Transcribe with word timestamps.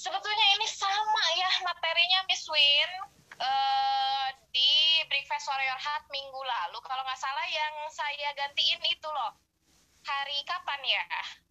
sebetulnya 0.00 0.46
ini 0.56 0.64
sama 0.64 1.24
ya 1.36 1.50
materinya 1.60 2.24
Miss 2.24 2.48
Win. 2.48 2.92
Uh, 3.40 4.28
di 4.52 5.00
Breakfast 5.08 5.48
Your 5.48 5.80
Heart 5.80 6.04
minggu 6.12 6.40
lalu. 6.40 6.76
Kalau 6.84 7.00
nggak 7.04 7.20
salah 7.20 7.46
yang 7.48 7.74
saya 7.92 8.28
gantiin 8.36 8.80
itu 8.84 9.08
loh. 9.08 9.32
Hari 10.04 10.44
kapan 10.48 10.80
ya? 10.84 11.04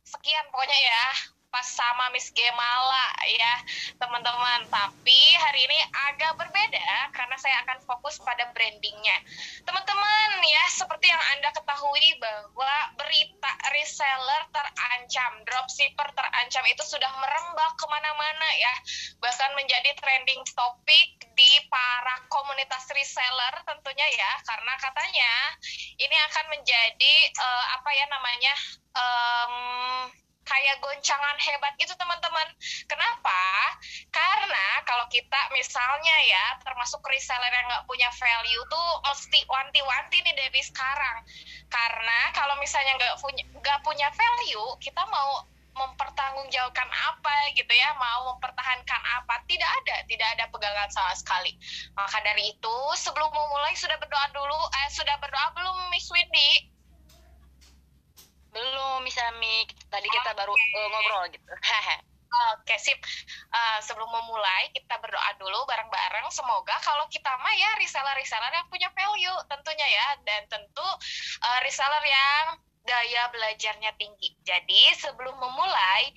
Sekian 0.06 0.46
pokoknya 0.50 0.78
ya 0.78 1.06
pas 1.50 1.66
sama 1.66 2.14
Miss 2.14 2.30
Gemala 2.32 3.10
ya 3.30 3.54
teman-teman. 3.98 4.70
Tapi 4.70 5.22
hari 5.36 5.66
ini 5.66 5.80
agak 6.10 6.38
berbeda 6.38 7.12
karena 7.14 7.36
saya 7.42 7.62
akan 7.66 7.82
fokus 7.86 8.22
pada 8.22 8.50
brandingnya. 8.54 9.18
Teman-teman 9.66 10.30
ya 10.46 10.64
seperti 10.70 11.10
yang 11.10 11.22
anda 11.38 11.50
ketahui 11.52 12.08
bahwa 12.22 12.76
berita 12.98 13.52
reseller 13.74 14.42
terancam 14.54 15.32
dropshipper 15.46 16.10
terancam 16.14 16.64
itu 16.70 16.84
sudah 16.86 17.10
merembak 17.18 17.74
ke 17.76 17.86
mana-mana 17.90 18.50
ya. 18.58 18.74
Bahkan 19.20 19.52
menjadi 19.58 19.98
trending 19.98 20.42
topik 20.54 21.10
di 21.34 21.52
para 21.68 22.24
komunitas 22.30 22.86
reseller 22.94 23.54
tentunya 23.66 24.08
ya. 24.14 24.32
Karena 24.46 24.74
katanya 24.78 25.34
ini 25.98 26.16
akan 26.30 26.46
menjadi 26.54 27.16
uh, 27.42 27.66
apa 27.76 27.90
ya 27.98 28.06
namanya 28.08 28.54
um, 28.96 29.56
kayak 30.48 30.82
goncangan 30.82 31.38
hebat 31.40 31.74
gitu 31.78 31.94
teman-teman. 31.96 32.48
Kenapa? 32.90 33.42
Karena 34.10 34.82
kalau 34.84 35.06
kita 35.12 35.52
misalnya 35.54 36.16
ya 36.26 36.46
termasuk 36.66 37.04
reseller 37.06 37.52
yang 37.54 37.68
nggak 37.70 37.86
punya 37.86 38.10
value 38.14 38.64
tuh 38.68 38.90
mesti 39.06 39.40
wanti-wanti 39.46 40.18
nih 40.26 40.36
dari 40.36 40.62
sekarang. 40.64 41.18
Karena 41.70 42.20
kalau 42.34 42.58
misalnya 42.58 42.98
nggak 42.98 43.16
punya 43.22 43.44
nggak 43.60 43.80
punya 43.86 44.08
value, 44.14 44.70
kita 44.82 45.04
mau 45.08 45.46
mempertanggungjawabkan 45.80 46.90
apa 46.92 47.36
gitu 47.56 47.72
ya 47.72 47.96
mau 47.96 48.36
mempertahankan 48.36 49.02
apa 49.22 49.40
tidak 49.48 49.70
ada 49.84 50.04
tidak 50.12 50.28
ada 50.36 50.46
pegangan 50.52 50.90
sama 50.92 51.16
sekali 51.16 51.56
maka 51.96 52.20
dari 52.20 52.52
itu 52.52 52.78
sebelum 53.00 53.32
memulai 53.32 53.72
sudah 53.80 53.96
berdoa 53.96 54.28
dulu 54.36 54.60
eh 54.84 54.90
sudah 54.92 55.16
berdoa 55.24 55.48
belum 55.56 55.78
Miss 55.88 56.12
Windy 56.12 56.68
belum 58.50 59.06
bisa 59.06 59.24
mik 59.38 59.78
tadi 59.94 60.08
kita 60.10 60.34
baru 60.34 60.54
uh, 60.54 60.88
ngobrol 60.90 61.24
gitu 61.34 61.54
Oke 62.56 62.78
sip. 62.78 63.02
Uh, 63.50 63.80
sebelum 63.82 64.06
memulai 64.06 64.70
kita 64.72 64.96
berdoa 65.02 65.34
dulu 65.42 65.66
bareng-bareng. 65.66 66.30
Semoga 66.30 66.78
kalau 66.86 67.10
kita 67.10 67.30
mah 67.42 67.56
ya 67.58 67.74
reseller-reseller 67.82 68.54
yang 68.54 68.70
punya 68.70 68.90
value 68.94 69.40
tentunya 69.50 69.88
ya 69.90 70.08
dan 70.24 70.46
tentu 70.48 70.86
uh, 71.42 71.60
reseller 71.66 72.06
yang 72.06 72.46
daya 72.86 73.28
belajarnya 73.34 73.92
tinggi. 73.98 74.38
Jadi 74.46 74.94
sebelum 74.98 75.36
memulai 75.36 76.14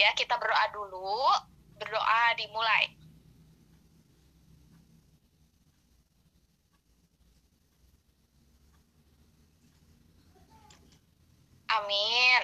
ya 0.00 0.10
kita 0.16 0.40
berdoa 0.40 0.66
dulu. 0.72 1.28
Berdoa 1.76 2.36
dimulai. 2.36 2.99
Amin. 11.78 12.42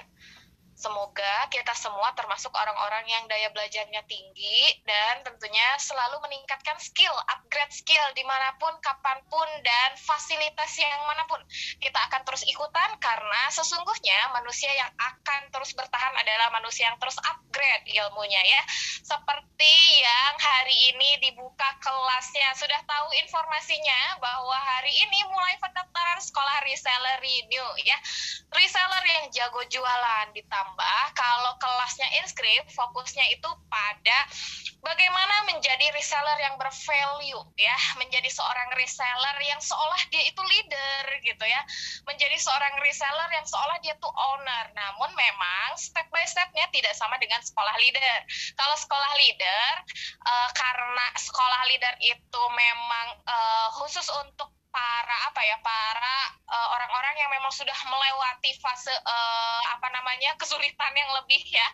Semoga 0.77 1.49
kita 1.49 1.73
semua 1.73 2.13
termasuk 2.13 2.53
orang-orang 2.53 3.01
yang 3.09 3.25
daya 3.25 3.49
belajarnya 3.49 4.05
tinggi 4.05 4.77
dan 4.85 5.25
tentunya 5.25 5.73
selalu 5.81 6.21
meningkatkan 6.29 6.77
skill, 6.77 7.17
upgrade 7.33 7.73
skill 7.73 8.05
di 8.13 8.21
mana 8.21 8.53
pun, 8.61 8.69
kapan 8.85 9.17
pun, 9.25 9.49
dan 9.65 9.97
fasilitas 9.97 10.77
yang 10.77 11.01
mana 11.09 11.25
pun. 11.25 11.41
Kita 11.81 11.97
akan 11.97 12.21
terus 12.29 12.45
ikutan 12.45 12.93
karena 13.01 13.41
sesungguhnya 13.49 14.29
manusia 14.37 14.69
yang 14.69 14.93
akan 15.01 15.49
terus 15.49 15.73
bertahan 15.73 16.13
adalah 16.13 16.53
manusia 16.53 16.93
yang 16.93 17.01
terus 17.01 17.17
upgrade 17.25 17.89
ilmunya 17.97 18.45
ya. 18.45 18.61
Seperti 19.01 19.73
yang 20.05 20.37
hari 20.37 20.93
ini 20.93 21.09
dibuka 21.25 21.73
kelasnya. 21.81 22.53
Sudah 22.53 22.85
tahu 22.85 23.17
informasinya 23.25 24.21
bahwa 24.21 24.61
hari 24.77 24.93
ini 24.93 25.25
mulai 25.25 25.57
pendaftaran 25.57 26.21
sekolah 26.21 26.61
reseller 26.69 27.17
renew 27.17 27.69
ya. 27.81 27.97
Reseller 28.53 29.03
yang 29.09 29.25
jago 29.33 29.65
jualan 29.65 30.37
ditambah 30.37 30.66
ditambah 30.67 31.03
kalau 31.15 31.55
kelasnya 31.63 32.07
inskrip 32.19 32.67
fokusnya 32.75 33.23
itu 33.31 33.47
pada 33.71 34.19
bagaimana 34.83 35.47
menjadi 35.47 35.95
reseller 35.95 36.35
yang 36.43 36.59
bervalue 36.59 37.39
ya. 37.55 37.77
Menjadi 37.95 38.27
seorang 38.27 38.75
reseller 38.75 39.37
yang 39.47 39.63
seolah 39.63 40.01
dia 40.11 40.27
itu 40.27 40.41
leader 40.43 41.03
gitu 41.23 41.45
ya. 41.47 41.63
Menjadi 42.03 42.35
seorang 42.35 42.75
reseller 42.83 43.29
yang 43.31 43.47
seolah 43.47 43.79
dia 43.79 43.95
tuh 44.03 44.11
owner. 44.11 44.65
Namun 44.75 45.15
memang 45.15 45.79
step 45.79 46.11
by 46.11 46.27
stepnya 46.27 46.67
tidak 46.75 46.91
sama 46.99 47.15
dengan 47.15 47.39
sekolah 47.39 47.75
leader. 47.79 48.19
Kalau 48.59 48.75
sekolah 48.75 49.11
leader 49.15 49.71
uh, 50.27 50.49
karena 50.51 51.05
sekolah 51.15 51.61
leader 51.71 51.95
itu 52.03 52.41
memang 52.51 53.07
uh, 53.23 53.67
khusus 53.79 54.05
untuk 54.27 54.56
para 54.77 55.17
apa 55.25 55.41
ya 55.41 55.57
para 55.65 56.17
uh, 56.45 56.67
orang-orang 56.77 57.17
yang 57.17 57.29
memang 57.33 57.49
sudah 57.49 57.73
melewati 57.89 58.53
fase 58.61 58.93
uh, 58.93 59.61
apa 59.73 59.89
namanya 59.89 60.37
kesulitan 60.37 60.93
yang 60.93 61.09
lebih 61.17 61.41
ya. 61.49 61.67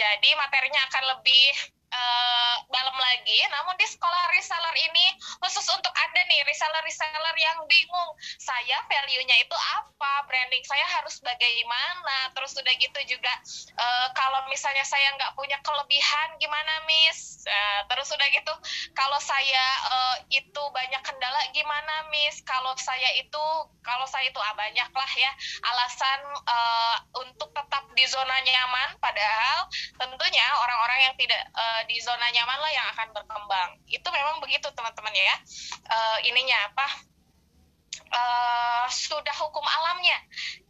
Jadi 0.00 0.32
materinya 0.32 0.80
akan 0.88 1.04
lebih 1.16 1.76
uh, 1.90 2.56
dalam 2.70 2.96
lagi. 2.96 3.40
Namun 3.50 3.74
di 3.76 3.86
sekolah 3.86 4.22
reseller 4.34 4.76
ini 4.78 5.06
khusus 5.42 5.66
untuk 5.74 5.92
Anda 5.92 6.22
nih 6.30 6.40
reseller-reseller 6.46 7.36
yang 7.36 7.58
bingung, 7.66 8.10
saya 8.38 8.78
value-nya 8.86 9.36
itu 9.42 9.56
apa, 9.76 10.24
branding 10.26 10.62
saya 10.66 10.86
harus 10.98 11.18
bagaimana, 11.20 12.30
terus 12.34 12.54
udah 12.56 12.74
gitu 12.78 13.00
juga 13.18 13.32
uh, 13.76 14.08
kalau 14.14 14.46
misalnya 14.48 14.86
saya 14.86 15.10
nggak 15.18 15.34
punya 15.34 15.58
kelebihan 15.62 16.28
gimana 16.38 16.86
Miss, 16.86 17.44
uh, 17.46 17.80
terus 17.90 18.08
udah 18.14 18.28
gitu 18.30 18.54
kalau 18.94 19.18
saya 19.18 19.64
uh, 19.90 20.16
itu 20.30 20.62
banyak 20.72 21.02
kendala 21.02 21.40
gimana 21.52 22.08
Miss, 22.14 22.42
kalau 22.46 22.72
saya 22.78 23.10
itu 23.18 23.44
kalau 23.80 24.06
saya 24.06 24.28
itu 24.28 24.38
ah, 24.38 24.54
banyak 24.54 24.88
ya 25.16 25.32
alasan 25.66 26.20
uh, 26.46 26.96
untuk 27.18 27.50
tetap 27.50 27.84
di 27.96 28.04
zona 28.06 28.36
nyaman, 28.44 28.96
padahal 29.02 29.66
tentunya 29.98 30.46
orang-orang 30.62 31.10
yang 31.10 31.14
tidak 31.18 31.42
uh, 31.56 31.79
di 31.88 31.96
zona 32.00 32.26
nyaman 32.32 32.58
lah 32.58 32.72
yang 32.72 32.86
akan 32.96 33.08
berkembang. 33.14 33.70
Itu 33.86 34.08
memang 34.10 34.40
begitu 34.42 34.68
teman-teman 34.72 35.12
ya. 35.14 35.36
Uh, 35.86 36.18
ininya 36.26 36.72
apa 36.72 36.86
uh, 38.10 38.86
sudah 38.90 39.34
hukum 39.38 39.62
alamnya 39.62 40.18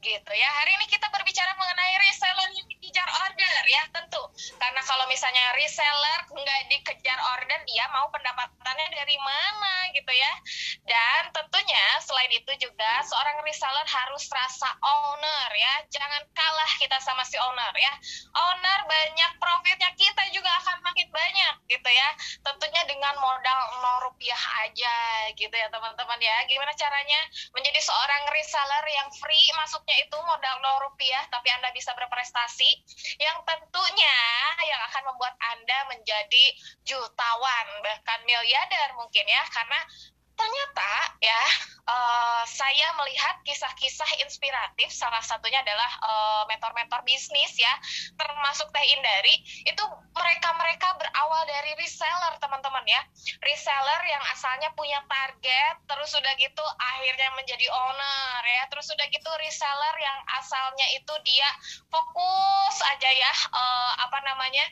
gitu 0.01 0.33
ya. 0.33 0.49
Hari 0.49 0.81
ini 0.81 0.87
kita 0.89 1.09
berbicara 1.13 1.53
mengenai 1.61 1.95
reseller 2.09 2.49
yang 2.57 2.67
dikejar 2.69 3.09
order 3.29 3.63
ya 3.69 3.83
tentu. 3.93 4.23
Karena 4.57 4.81
kalau 4.81 5.05
misalnya 5.13 5.53
reseller 5.57 6.21
nggak 6.33 6.61
dikejar 6.73 7.19
order 7.37 7.61
dia 7.69 7.85
mau 7.93 8.09
pendapatannya 8.09 8.89
dari 8.97 9.17
mana 9.21 9.75
gitu 9.93 10.13
ya. 10.13 10.33
Dan 10.89 11.23
tentunya 11.37 11.85
selain 12.01 12.33
itu 12.33 12.53
juga 12.57 13.05
seorang 13.05 13.45
reseller 13.45 13.85
harus 13.85 14.25
rasa 14.33 14.73
owner 14.81 15.51
ya. 15.53 15.75
Jangan 15.93 16.23
kalah 16.33 16.73
kita 16.81 16.97
sama 17.05 17.25
si 17.29 17.37
owner 17.37 17.73
ya. 17.77 17.93
Owner 18.33 18.81
banyak 18.89 19.33
profitnya 19.37 19.93
kita 20.01 20.25
juga 20.33 20.49
akan 20.65 20.81
makin 20.81 21.09
banyak 21.13 21.55
gitu 21.69 21.91
ya. 21.93 22.09
Tentunya 22.41 22.83
dengan 22.89 23.15
modal 23.21 23.61
0 23.85 24.07
rupiah 24.09 24.43
aja 24.65 24.97
gitu 25.37 25.53
ya 25.53 25.69
teman-teman 25.69 26.21
ya. 26.25 26.37
Gimana 26.49 26.73
caranya 26.73 27.21
menjadi 27.55 27.81
seorang 27.81 28.23
reseller 28.35 28.85
yang 28.91 29.09
free 29.17 29.47
masuknya 29.57 29.97
itu 30.03 30.17
modal 30.23 30.57
0 30.63 30.85
rupiah 30.91 31.23
tapi 31.31 31.49
Anda 31.55 31.71
bisa 31.75 31.95
berprestasi 31.95 32.71
yang 33.23 33.39
tentunya 33.47 34.19
yang 34.67 34.81
akan 34.91 35.03
membuat 35.15 35.35
Anda 35.39 35.79
menjadi 35.91 36.45
jutawan 36.85 37.67
bahkan 37.83 38.21
miliarder 38.27 38.89
mungkin 38.99 39.25
ya 39.27 39.43
karena 39.51 39.81
ternyata 40.41 40.93
ya 41.21 41.43
uh, 41.85 42.43
saya 42.49 42.89
melihat 42.97 43.37
kisah-kisah 43.45 44.25
inspiratif 44.25 44.89
salah 44.89 45.21
satunya 45.21 45.61
adalah 45.61 45.91
uh, 46.01 46.43
mentor-mentor 46.49 47.05
bisnis 47.05 47.53
ya 47.61 47.73
termasuk 48.17 48.73
Teh 48.73 48.87
Indari 48.97 49.37
itu 49.69 49.85
mereka-mereka 50.17 50.97
berawal 50.97 51.43
dari 51.45 51.73
reseller 51.77 52.35
teman-teman 52.41 52.85
ya. 52.89 53.03
Reseller 53.45 54.01
yang 54.09 54.25
asalnya 54.33 54.73
punya 54.77 55.01
target 55.09 55.77
terus 55.85 56.13
sudah 56.13 56.33
gitu 56.41 56.65
akhirnya 56.81 57.31
menjadi 57.37 57.67
owner 57.69 58.43
ya. 58.45 58.63
Terus 58.73 58.89
sudah 58.89 59.07
gitu 59.09 59.31
reseller 59.41 59.97
yang 60.01 60.19
asalnya 60.41 60.87
itu 60.97 61.15
dia 61.25 61.51
fokus 61.89 62.77
aja 62.97 63.11
ya 63.11 63.33
uh, 63.53 63.93
apa 64.09 64.19
namanya 64.25 64.65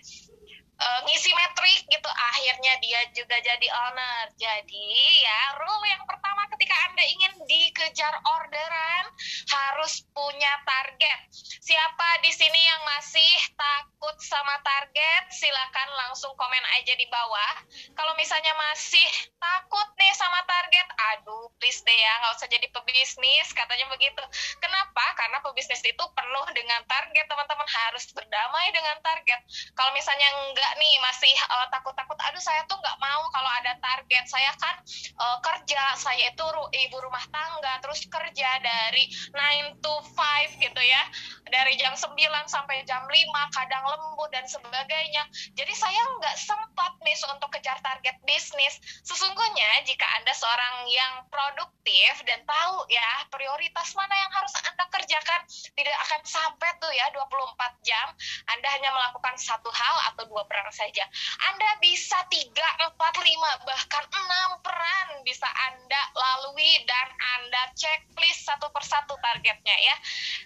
uh, 0.79 1.01
ngisi 1.07 1.31
metrik 1.35 1.83
gitu 1.91 2.11
akhirnya 2.11 2.75
dia 2.79 3.01
juga 3.15 3.37
jadi 3.43 3.67
owner 3.67 4.31
jadi 4.39 4.89
ya 5.23 5.41
rule 5.59 5.85
yang 5.87 6.03
pertama 6.07 6.47
ketika 6.55 6.75
Anda 6.91 7.05
ingin 7.07 7.33
dikejar 7.47 8.15
orderan 8.23 9.05
harus 9.49 10.05
punya 10.15 10.53
target. 10.63 11.19
Siapa 11.63 12.09
di 12.25 12.33
sini 12.33 12.61
yang 12.61 12.83
masih 12.97 13.35
takut 13.55 14.17
sama 14.25 14.57
target? 14.65 15.31
Silakan 15.35 15.89
langsung 16.07 16.33
komen 16.39 16.65
aja 16.81 16.95
di 16.95 17.07
bawah. 17.11 17.55
Kalau 17.93 18.15
misalnya 18.17 18.55
masih 18.57 19.07
takut 19.37 19.89
nih 19.99 20.13
sama 20.17 20.41
target, 20.49 20.87
aduh 21.15 21.51
please 21.61 21.83
deh 21.85 21.95
ya 21.95 22.13
nggak 22.25 22.35
usah 22.39 22.49
jadi 22.49 22.67
pebisnis 22.73 23.49
katanya 23.53 23.87
begitu. 23.93 24.23
Kenapa? 24.63 25.05
Karena 25.19 25.39
pebisnis 25.45 25.83
itu 25.85 26.05
penuh 26.15 26.47
dengan 26.55 26.81
target 26.87 27.27
teman-teman 27.27 27.69
harus 27.69 28.05
berdamai 28.15 28.67
dengan 28.73 28.97
target. 29.05 29.41
Kalau 29.75 29.93
misalnya 29.93 30.29
enggak 30.69 30.85
nih 30.85 31.01
masih 31.01 31.35
uh, 31.49 31.67
takut-takut, 31.73 32.19
aduh 32.29 32.45
saya 32.45 32.61
tuh 32.69 32.77
nggak 32.77 33.01
mau 33.01 33.25
kalau 33.33 33.49
ada 33.57 33.73
target. 33.81 34.29
Saya 34.29 34.53
kan 34.61 34.77
uh, 35.17 35.41
kerja, 35.41 35.97
saya 35.97 36.29
itu 36.29 36.45
ibu 36.85 36.97
rumah 37.01 37.25
tangga, 37.33 37.81
terus 37.81 38.05
kerja 38.05 38.51
dari 38.61 39.09
9 39.33 39.81
to 39.81 39.95
5 40.13 40.61
gitu 40.61 40.83
ya, 40.85 41.03
dari 41.49 41.81
jam 41.81 41.97
9 41.97 42.13
sampai 42.45 42.85
jam 42.85 43.01
5, 43.09 43.17
kadang 43.57 43.81
lembut 43.89 44.29
dan 44.29 44.45
sebagainya. 44.45 45.25
Jadi 45.57 45.73
saya 45.73 46.05
nggak 46.21 46.37
sempat 46.37 47.01
nih 47.01 47.17
untuk 47.33 47.49
kejar 47.49 47.81
target 47.81 48.21
bisnis. 48.29 48.77
Sesungguhnya 49.09 49.89
jika 49.89 50.05
Anda 50.21 50.37
seorang 50.37 50.85
yang 50.93 51.25
produktif 51.33 52.13
dan 52.29 52.45
tahu 52.45 52.85
ya 52.93 53.25
prioritas 53.33 53.97
mana 53.97 54.13
yang 54.13 54.33
harus 54.37 54.53
Anda 54.69 54.85
kerjakan, 54.93 55.41
tidak 55.49 55.97
akan 56.05 56.21
sampai 56.29 56.77
tuh 56.77 56.93
ya 56.93 57.09
24 57.17 57.89
jam 57.89 58.13
Anda 58.53 58.69
hanya 58.77 58.93
melakukan 58.93 59.41
satu 59.41 59.73
hal 59.73 59.97
atau 60.13 60.29
dua 60.29 60.45
peran 60.59 60.75
saja. 60.75 61.07
Anda 61.55 61.71
bisa 61.79 62.19
3, 62.27 62.51
4, 62.51 62.99
5, 62.99 63.63
bahkan 63.63 64.05
6 64.11 64.67
peran 64.67 65.09
bisa 65.23 65.47
Anda 65.47 66.03
lalui 66.19 66.83
dan 66.83 67.09
Anda 67.39 67.71
checklist 67.79 68.43
satu 68.43 68.67
persatu 68.75 69.15
targetnya 69.23 69.77
ya. 69.79 69.95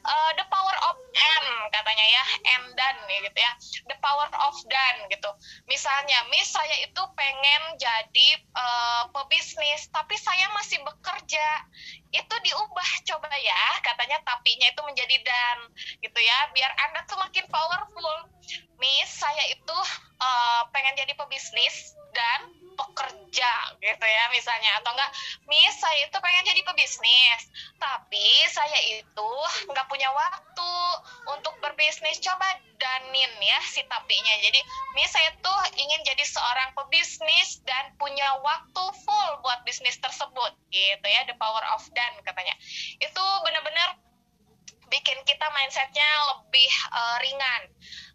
Uh, 0.05 0.31
the 0.37 0.45
power 0.53 0.77
of 0.93 1.01
N 1.17 1.47
katanya 1.73 2.07
ya, 2.13 2.25
and 2.53 2.77
done 2.77 3.01
ya 3.09 3.19
gitu 3.25 3.39
ya. 3.41 3.53
The 3.89 3.97
power 4.05 4.29
of 4.53 4.57
done 4.69 4.99
gitu. 5.09 5.31
Misalnya, 5.65 6.29
Miss 6.29 6.53
saya 6.53 6.77
itu 6.85 7.03
pengen 7.17 7.63
jadi 7.81 8.29
uh, 8.53 9.09
pebisnis, 9.17 9.89
tapi 9.89 10.21
saya 10.21 10.53
masih 10.53 10.85
bekerja. 10.85 11.47
Itu 12.13 12.35
diubah 12.45 12.91
coba 13.09 13.33
ya, 13.41 13.81
katanya 13.81 14.21
tapinya 14.29 14.69
itu 14.69 14.83
menjadi 14.85 15.17
dan 15.25 15.59
gitu 16.05 16.21
ya, 16.21 16.39
biar 16.53 16.69
Anda 16.77 17.01
tuh 17.09 17.17
makin 17.17 17.49
powerful. 17.49 18.32
Miss 18.83 19.11
saya 19.15 19.45
itu 19.55 19.79
uh, 20.19 20.63
pengen 20.75 20.99
jadi 20.99 21.15
pebisnis 21.15 21.95
dan 22.11 22.51
pekerja 22.75 23.53
gitu 23.79 24.05
ya 24.05 24.25
misalnya. 24.35 24.83
Atau 24.83 24.91
enggak 24.97 25.13
Miss 25.47 25.79
saya 25.79 26.03
itu 26.03 26.19
pengen 26.19 26.43
jadi 26.43 26.63
pebisnis. 26.67 27.43
Tapi 27.79 28.27
saya 28.51 28.79
itu 28.91 29.31
nggak 29.71 29.87
punya 29.87 30.11
waktu 30.11 30.75
untuk 31.31 31.55
berbisnis. 31.63 32.19
Coba 32.19 32.47
danin 32.77 33.33
ya 33.39 33.59
si 33.71 33.87
tapinya. 33.87 34.35
Jadi 34.43 34.61
Miss 34.99 35.15
saya 35.15 35.31
tuh 35.39 35.61
ingin 35.79 36.03
jadi 36.03 36.25
seorang 36.27 36.75
pebisnis 36.75 37.63
dan 37.63 37.95
punya 37.97 38.35
waktu 38.43 38.85
full 39.07 39.31
buat 39.47 39.63
bisnis 39.63 39.95
tersebut 40.03 40.53
gitu 40.75 41.07
ya 41.07 41.23
the 41.31 41.37
power 41.39 41.63
of 41.77 41.87
dan 41.95 42.13
katanya. 42.27 42.59
Itu 42.99 43.25
benar-benar 43.47 44.03
bikin 44.93 45.25
kita 45.25 45.49
mindsetnya 45.57 46.09
lebih 46.37 46.69
uh, 46.93 47.17
ringan 47.25 47.63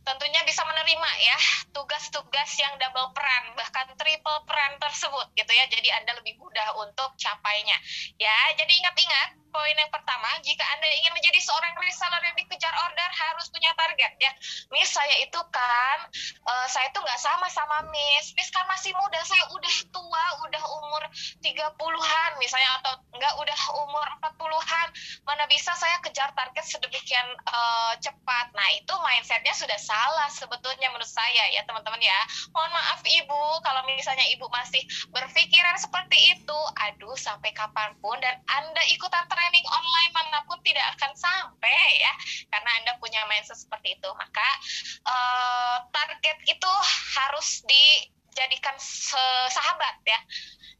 tentunya 0.07 0.39
bisa 0.48 0.63
menerima 0.63 1.12
ya 1.19 1.38
tugas-tugas 1.75 2.48
yang 2.56 2.80
double 2.80 3.12
peran 3.12 3.51
bahkan 3.59 3.92
triple 4.00 4.39
peran 4.48 4.80
tersebut 4.80 5.27
gitu 5.36 5.51
ya. 5.51 5.68
Jadi 5.68 5.92
anda 5.92 6.15
lebih 6.15 6.39
mudah 6.39 6.80
untuk 6.80 7.12
capainya. 7.19 7.75
Ya 8.15 8.56
jadi 8.56 8.71
ingat-ingat 8.71 9.47
poin 9.50 9.76
yang 9.76 9.92
pertama 9.92 10.30
jika 10.44 10.64
anda 10.76 10.88
ingin 10.88 11.14
menjadi 11.16 11.40
seorang 11.42 11.74
reseller 11.82 12.22
yang 12.24 12.36
dikejar 12.38 12.74
order 12.88 13.10
harus 13.12 13.46
punya 13.50 13.72
target 13.76 14.14
ya. 14.20 14.32
Miss 14.72 14.92
saya 14.92 15.16
itu 15.24 15.40
kan 15.50 16.00
uh, 16.46 16.68
saya 16.70 16.92
tuh 16.92 17.02
nggak 17.04 17.20
sama 17.20 17.48
sama 17.50 17.78
Miss. 17.90 18.36
Miss 18.36 18.52
kan 18.52 18.68
masih 18.70 18.94
muda 18.96 19.20
saya 19.24 19.44
udah 19.54 19.76
tua 19.92 20.26
udah 20.48 20.64
umur 20.84 21.04
30-an 21.42 22.32
misalnya 22.40 22.70
atau 22.84 22.94
enggak 23.16 23.34
udah 23.40 23.60
umur 23.82 24.08
40-an 24.22 24.88
mana 25.28 25.44
bisa 25.52 25.76
saya 25.76 26.00
kejar 26.04 26.32
target 26.34 26.66
sedemikian 26.66 27.28
uh, 27.48 27.94
cepat? 28.00 28.52
Nah 28.56 28.68
itu 28.76 28.94
mindsetnya 29.04 29.54
sudah 29.56 29.80
salah 29.80 30.30
sebetulnya 30.32 30.88
menurut 30.92 31.10
saya 31.10 31.52
ya 31.52 31.64
teman-teman 31.68 32.00
ya. 32.00 32.20
Mohon 32.56 32.72
maaf 32.76 33.02
ibu 33.04 33.42
kalau 33.64 33.82
misalnya 33.90 34.26
ibu 34.32 34.48
masih 34.52 34.84
berpikiran 35.12 35.76
seperti 35.80 36.38
itu. 36.38 36.60
Aduh 36.90 37.18
sampai 37.18 37.52
kapan 37.52 37.94
pun 38.00 38.16
dan 38.24 38.40
anda 38.48 38.84
ikutan 38.92 39.26
training 39.38 39.68
online 39.69 40.12
mana 40.18 40.42
pun 40.50 40.57
tidak 40.66 40.98
akan 40.98 41.13
sampai 41.13 42.01
ya 42.01 42.13
karena 42.50 42.69
anda 42.81 42.92
punya 42.98 43.22
mindset 43.30 43.62
seperti 43.62 43.94
itu. 43.94 44.10
Maka 44.18 44.50
uh, 45.06 45.78
target 45.94 46.38
itu 46.50 46.72
harus 47.22 47.62
dijadikan 47.69 48.74
sahabat 49.54 50.01
ya. 50.10 50.18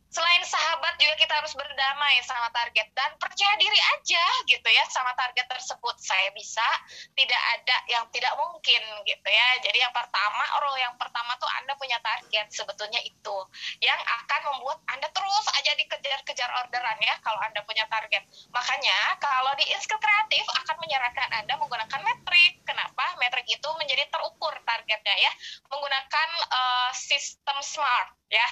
Selain 0.08 0.42
sahabat 0.42 0.98
juga 0.98 1.14
kita 1.14 1.30
harus 1.30 1.54
berdamai 1.54 2.18
sama 2.26 2.50
target 2.50 2.90
dan 2.98 3.14
percaya 3.22 3.54
diri 3.62 3.78
aja 3.78 4.26
gitu 4.50 4.66
ya 4.66 4.82
sama 4.90 5.14
target 5.14 5.46
tersebut. 5.46 5.94
Saya 6.02 6.34
bisa 6.34 6.66
tidak 7.14 7.38
ada 7.38 7.78
yang 7.86 8.02
tidak 8.10 8.34
mungkin 8.34 8.82
gitu 9.06 9.30
ya. 9.30 9.48
Jadi 9.62 9.78
yang 9.78 9.94
pertama 9.94 10.42
role 10.58 10.82
yang 10.82 10.98
pertama 10.98 11.38
tuh 11.38 11.46
anda 11.62 11.78
punya 11.78 12.02
target. 12.02 12.50
Sebetulnya 12.50 12.98
itu 13.06 13.38
yang 13.86 14.00
akan 14.26 14.42
membuat 14.58 14.82
anda 14.90 15.06
terus 15.14 15.46
aja 15.54 15.77
dikejar-kejar 16.18 16.50
orderan 16.66 16.98
ya 16.98 17.16
kalau 17.22 17.38
anda 17.46 17.62
punya 17.62 17.86
target. 17.86 18.26
Makanya 18.50 18.98
kalau 19.22 19.54
di 19.54 19.66
Inskill 19.70 20.02
Kreatif 20.02 20.46
akan 20.66 20.76
menyarankan 20.82 21.30
anda 21.34 21.54
menggunakan 21.62 22.02
metrik. 22.02 22.66
Kenapa? 22.66 23.06
Metrik 23.22 23.46
itu 23.46 23.70
menjadi 23.78 24.10
terukur 24.10 24.54
targetnya 24.66 25.16
ya 25.18 25.32
menggunakan 25.70 26.30
uh, 26.50 26.92
sistem 26.94 27.58
smart 27.62 28.18
ya. 28.34 28.48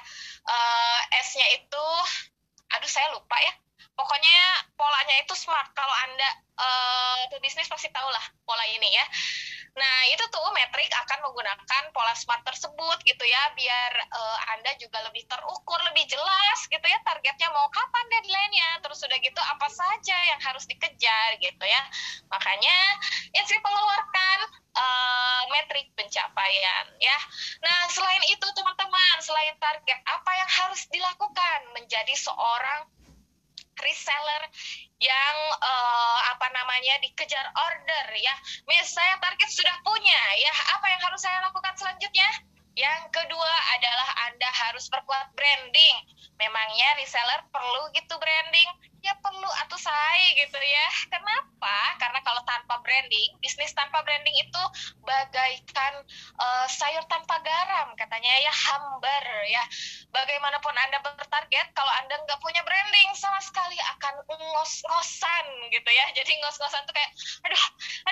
Uh, 0.45 0.99
S-nya 1.25 1.47
itu 1.57 1.85
aduh 2.69 2.91
saya 2.91 3.09
lupa 3.17 3.37
ya. 3.41 3.53
Pokoknya 3.95 4.37
polanya 4.75 5.15
itu 5.23 5.33
smart. 5.33 5.71
Kalau 5.73 5.95
anda 6.05 6.29
uh, 6.59 7.39
bisnis 7.39 7.69
pasti 7.71 7.89
tahu 7.89 8.09
lah 8.11 8.25
pola 8.45 8.65
ini 8.69 8.89
ya 8.93 9.05
nah 9.75 9.97
itu 10.07 10.23
tuh 10.31 10.47
metrik 10.55 10.87
akan 10.87 11.19
menggunakan 11.27 11.83
pola 11.91 12.15
smart 12.15 12.41
tersebut 12.47 12.97
gitu 13.03 13.23
ya 13.27 13.43
biar 13.59 13.91
uh, 14.07 14.37
anda 14.55 14.71
juga 14.79 15.03
lebih 15.03 15.27
terukur 15.27 15.79
lebih 15.91 16.07
jelas 16.07 16.59
gitu 16.71 16.81
ya 16.81 16.99
targetnya 17.03 17.51
mau 17.51 17.67
kapan 17.69 18.05
deadline-nya. 18.11 18.69
Terus 18.81 18.97
sudah 19.03 19.17
gitu 19.19 19.41
apa 19.41 19.67
saja 19.67 20.17
yang 20.31 20.39
harus 20.39 20.63
dikejar 20.65 21.35
gitu 21.39 21.65
ya. 21.65 21.81
Makanya 22.31 22.77
Insri 23.35 23.59
mengeluarkan 23.59 24.37
uh, 24.75 25.41
metrik 25.51 25.91
pencapaian 25.93 26.85
ya. 26.99 27.17
Nah 27.63 27.91
selain 27.91 28.23
itu 28.31 28.47
teman-teman 28.55 29.17
selain 29.19 29.55
target 29.59 29.99
apa 30.07 30.31
yang 30.35 30.49
harus 30.49 30.87
dilakukan 30.87 31.59
menjadi 31.75 32.15
seorang 32.15 32.87
reseller 33.75 34.43
yang 34.99 35.37
uh, 35.59 36.19
apa 36.31 36.47
namanya 36.55 36.95
dikejar 37.03 37.45
order 37.51 38.05
ya. 38.15 38.35
Mis 38.67 38.87
saya 38.87 39.19
target 39.19 39.49
sudah 39.51 39.75
punya 39.83 40.21
ya. 40.39 40.53
Apa 40.79 40.85
yang 40.87 41.01
harus 41.03 41.21
saya 41.21 41.43
lakukan 41.43 41.75
selanjutnya? 41.75 42.29
Yang 42.75 43.07
kedua 43.11 43.53
adalah 43.79 44.09
Anda 44.27 44.49
harus 44.51 44.91
perkuat 44.91 45.31
branding. 45.35 45.95
Memangnya 46.35 46.99
reseller 46.99 47.47
perlu 47.47 47.87
gitu 47.95 48.19
branding? 48.19 48.69
Ya 48.99 49.15
perlu 49.23 49.47
atau 49.67 49.79
saya 49.79 50.27
gitu 50.35 50.59
ya. 50.59 50.87
Kenapa? 51.65 51.97
Karena 51.97 52.19
kalau 52.21 52.41
tanpa 52.45 52.77
branding, 52.85 53.41
bisnis 53.41 53.73
tanpa 53.73 54.05
branding 54.05 54.37
itu 54.37 54.63
bagaikan 55.01 55.97
uh, 56.37 56.69
sayur 56.69 57.01
tanpa 57.09 57.41
garam 57.41 57.89
katanya 57.97 58.29
ya 58.37 58.53
hambar 58.53 59.25
ya. 59.49 59.65
Bagaimanapun 60.13 60.77
Anda 60.77 61.01
bertarget, 61.01 61.73
kalau 61.73 61.89
Anda 62.05 62.21
nggak 62.21 62.37
punya 62.37 62.61
branding 62.61 63.17
sama 63.17 63.41
sekali 63.41 63.73
akan 63.97 64.13
ngos-ngosan 64.29 65.45
gitu 65.73 65.89
ya. 65.89 66.05
Jadi 66.13 66.37
ngos-ngosan 66.37 66.85
tuh 66.85 66.93
kayak 66.93 67.09
aduh, 67.49 67.63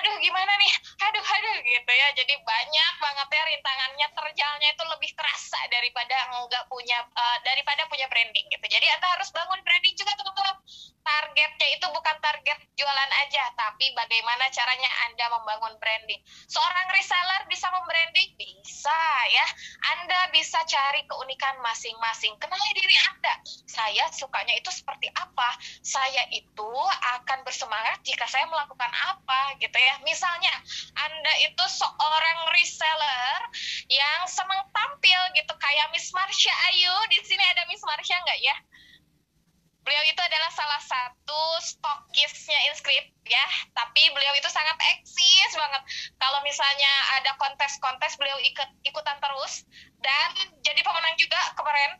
aduh 0.02 0.14
gimana 0.18 0.50
nih? 0.58 0.72
Aduh, 1.06 1.22
aduh 1.22 1.56
gitu 1.62 1.92
ya. 1.94 2.08
Jadi 2.18 2.34
banyak 2.42 2.94
banget 2.98 3.28
ya 3.38 3.42
rintangannya 3.54 4.06
terjalnya 4.18 4.68
itu 4.74 4.84
lebih 4.98 5.10
terasa 5.14 5.62
daripada 5.70 6.42
nggak 6.42 6.66
punya 6.66 7.06
uh, 7.06 7.38
daripada 7.46 7.86
punya 7.86 8.10
branding 8.10 8.50
gitu. 8.50 8.66
Jadi 8.66 8.90
Anda 8.98 9.14
harus 9.14 9.30
bangun 9.30 9.62
branding 9.62 9.94
juga 9.94 10.10
teman-teman 10.18 10.58
targetnya 11.04 11.68
itu 11.76 11.86
bukan 11.92 12.16
target 12.24 12.58
jualan 12.74 13.10
aja, 13.22 13.44
tapi 13.54 13.92
bagaimana 13.92 14.48
caranya 14.50 14.90
Anda 15.06 15.30
membangun 15.36 15.76
branding. 15.78 16.18
Seorang 16.48 16.90
reseller 16.96 17.42
bisa 17.46 17.68
membranding? 17.70 18.32
Bisa 18.40 19.00
ya. 19.30 19.46
Anda 19.94 20.32
bisa 20.32 20.64
cari 20.64 21.04
keunikan 21.04 21.60
masing-masing. 21.60 22.34
Kenali 22.40 22.70
diri 22.72 22.96
Anda. 23.12 23.34
Saya 23.68 24.08
sukanya 24.16 24.56
itu 24.56 24.72
seperti 24.72 25.12
apa? 25.12 25.54
Saya 25.84 26.24
itu 26.32 26.72
akan 27.20 27.44
bersemangat 27.44 28.00
jika 28.02 28.24
saya 28.26 28.48
melakukan 28.48 28.90
apa 28.90 29.60
gitu 29.60 29.76
ya. 29.76 30.00
Misalnya, 30.02 30.52
Anda 30.98 31.32
itu 31.44 31.64
seorang 31.68 32.38
reseller 32.56 33.40
yang 33.92 34.24
senang 34.26 34.64
tampil 34.72 35.20
gitu 35.36 35.52
kayak 35.60 35.92
Miss 35.92 36.08
Marsha 36.16 36.54
Ayu. 36.72 36.94
Di 37.12 37.20
sini 37.22 37.44
ada 37.52 37.68
Miss 37.68 37.84
Marsha 37.84 38.16
nggak 38.24 38.40
ya? 38.40 38.56
Beliau 40.04 40.20
itu 40.20 40.28
adalah 40.28 40.52
salah 40.52 40.82
satu 40.84 41.42
stokisnya 41.64 42.60
Inscript 42.68 43.08
ya. 43.24 43.40
Tapi 43.72 44.12
beliau 44.12 44.36
itu 44.36 44.52
sangat 44.52 44.76
eksis 44.92 45.56
banget. 45.56 45.80
Kalau 46.20 46.44
misalnya 46.44 46.92
ada 47.16 47.32
kontes-kontes 47.40 48.20
beliau 48.20 48.36
ikut 48.44 48.68
ikutan 48.84 49.16
terus. 49.16 49.64
Dan 50.04 50.60
jadi 50.60 50.76
pemenang 50.84 51.16
juga 51.16 51.40
kemarin. 51.56 51.96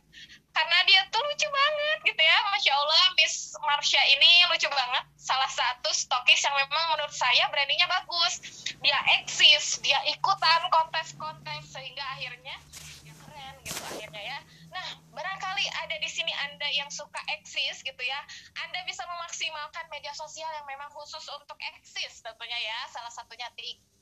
Karena 0.53 0.77
dia 0.85 1.01
tuh 1.09 1.17
lucu 1.17 1.49
banget 1.49 1.97
gitu 2.13 2.21
ya. 2.21 2.37
Masya 2.53 2.71
Allah 2.77 3.05
Miss 3.17 3.57
Marsha 3.65 4.01
ini 4.13 4.53
lucu 4.53 4.69
banget. 4.69 5.09
Salah 5.17 5.49
satu 5.49 5.89
stokis 5.89 6.45
yang 6.45 6.53
memang 6.61 6.93
menurut 6.93 7.09
saya 7.09 7.49
brandingnya 7.49 7.89
bagus. 7.89 8.37
Dia 8.85 9.01
eksis 9.17 9.81
dia 9.81 9.97
ikutan 10.13 10.61
kontes-kontes 10.69 11.73
sehingga 11.73 12.05
akhirnya 12.05 12.53
ya 13.01 13.13
keren 13.17 13.55
gitu 13.65 13.81
akhirnya 13.81 14.21
ya. 14.21 14.37
Nah 14.69 15.04
barangkali 15.15 15.65
ada 15.87 15.95
di 15.97 16.09
sini 16.11 16.29
anda 16.51 16.67
yang 16.75 16.91
suka 16.91 17.17
eksis 17.39 17.81
gitu 17.81 18.03
ya. 18.03 18.19
Anda 18.67 18.83
bisa 18.83 19.07
memaksimalkan 19.07 19.87
media 19.87 20.11
sosial 20.11 20.51
yang 20.51 20.67
memang 20.67 20.91
khusus 20.91 21.23
untuk 21.31 21.55
eksis 21.73 22.19
tentunya 22.19 22.59
ya. 22.59 22.79
Salah 22.91 23.13
satunya 23.15 23.47
TikTok 23.55 23.94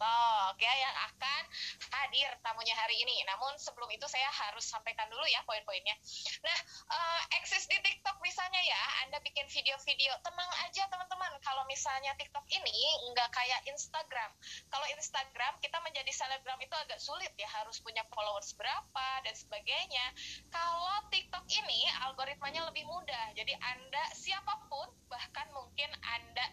ya 0.60 0.74
yang 0.80 0.96
akan 1.12 1.44
hadir 1.92 2.30
tamunya 2.44 2.76
hari 2.76 2.96
ini. 3.00 3.24
Namun 3.28 3.56
sebelum 3.60 3.90
itu 3.92 4.06
saya 4.08 4.28
harus 4.32 4.64
sampaikan 4.64 5.08
dulu 5.12 5.24
ya 5.28 5.44
poin-poinnya. 5.44 5.96
Nah 6.44 6.60
uh, 6.92 7.22
eksis 7.42 7.68
di 7.68 7.78
TikTok 7.84 8.20
misalnya 8.24 8.62
ya 8.64 8.82
anda 9.06 9.20
bikin 9.24 9.46
video-video 9.52 10.14
tenang 10.24 10.52
aja 10.68 10.84
teman-teman. 10.88 11.32
Kalau 11.44 11.64
misalnya 11.68 12.16
TikTok 12.16 12.46
ini 12.52 12.74
nggak 13.12 13.30
kayak 13.36 13.62
Instagram. 13.70 14.32
Kalau 14.72 14.88
Instagram 14.96 15.54
kita 15.60 15.78
menjadi 15.84 16.12
selebgram 16.12 16.60
itu 16.64 16.76
agak 16.76 17.00
sulit 17.00 17.32
ya 17.36 17.50
harus 17.62 17.80
punya 17.84 18.02
followers 18.12 18.56
berapa 18.56 19.08
dan 19.28 19.36
sebagainya. 19.36 20.06
Kalau 20.50 21.08
TikTok 21.12 21.46
ini 21.52 21.86
algoritmanya 22.08 22.66
lebih 22.72 22.88
mudah. 22.88 23.36
Jadi 23.36 23.54
Anda 23.58 24.04
siapa 24.16 24.56
pun 24.72 24.88
bahkan 25.12 25.46
mungkin 25.54 25.90
Anda 26.02 26.46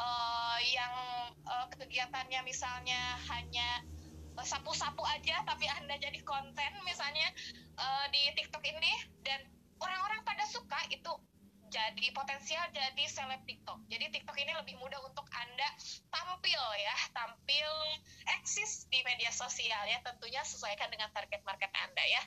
uh, 0.00 0.58
yang 0.64 0.94
uh, 1.44 1.66
kegiatannya 1.76 2.40
misalnya 2.48 2.95
hanya 3.32 3.68
sapu-sapu 4.46 5.02
aja 5.02 5.42
tapi 5.48 5.66
Anda 5.66 5.96
jadi 5.98 6.20
konten 6.22 6.70
misalnya 6.86 7.26
uh, 7.80 8.06
di 8.14 8.30
TikTok 8.36 8.62
ini 8.62 8.92
dan 9.26 9.42
orang-orang 9.80 10.22
pada 10.22 10.44
suka 10.46 10.78
itu 10.92 11.10
jadi 11.66 12.08
potensial 12.14 12.62
jadi 12.70 13.04
seleb 13.10 13.42
TikTok. 13.44 13.90
Jadi 13.90 14.08
TikTok 14.14 14.38
ini 14.38 14.54
lebih 14.54 14.78
mudah 14.78 15.02
untuk 15.02 15.26
Anda 15.34 15.68
tampil 16.08 16.62
ya, 16.78 16.96
tampil 17.10 17.68
eksis 18.40 18.86
di 18.86 19.02
media 19.02 19.34
sosial 19.34 19.82
ya, 19.90 19.98
tentunya 20.06 20.40
sesuaikan 20.46 20.88
dengan 20.88 21.10
target 21.10 21.42
market 21.42 21.68
Anda 21.74 22.04
ya. 22.06 22.22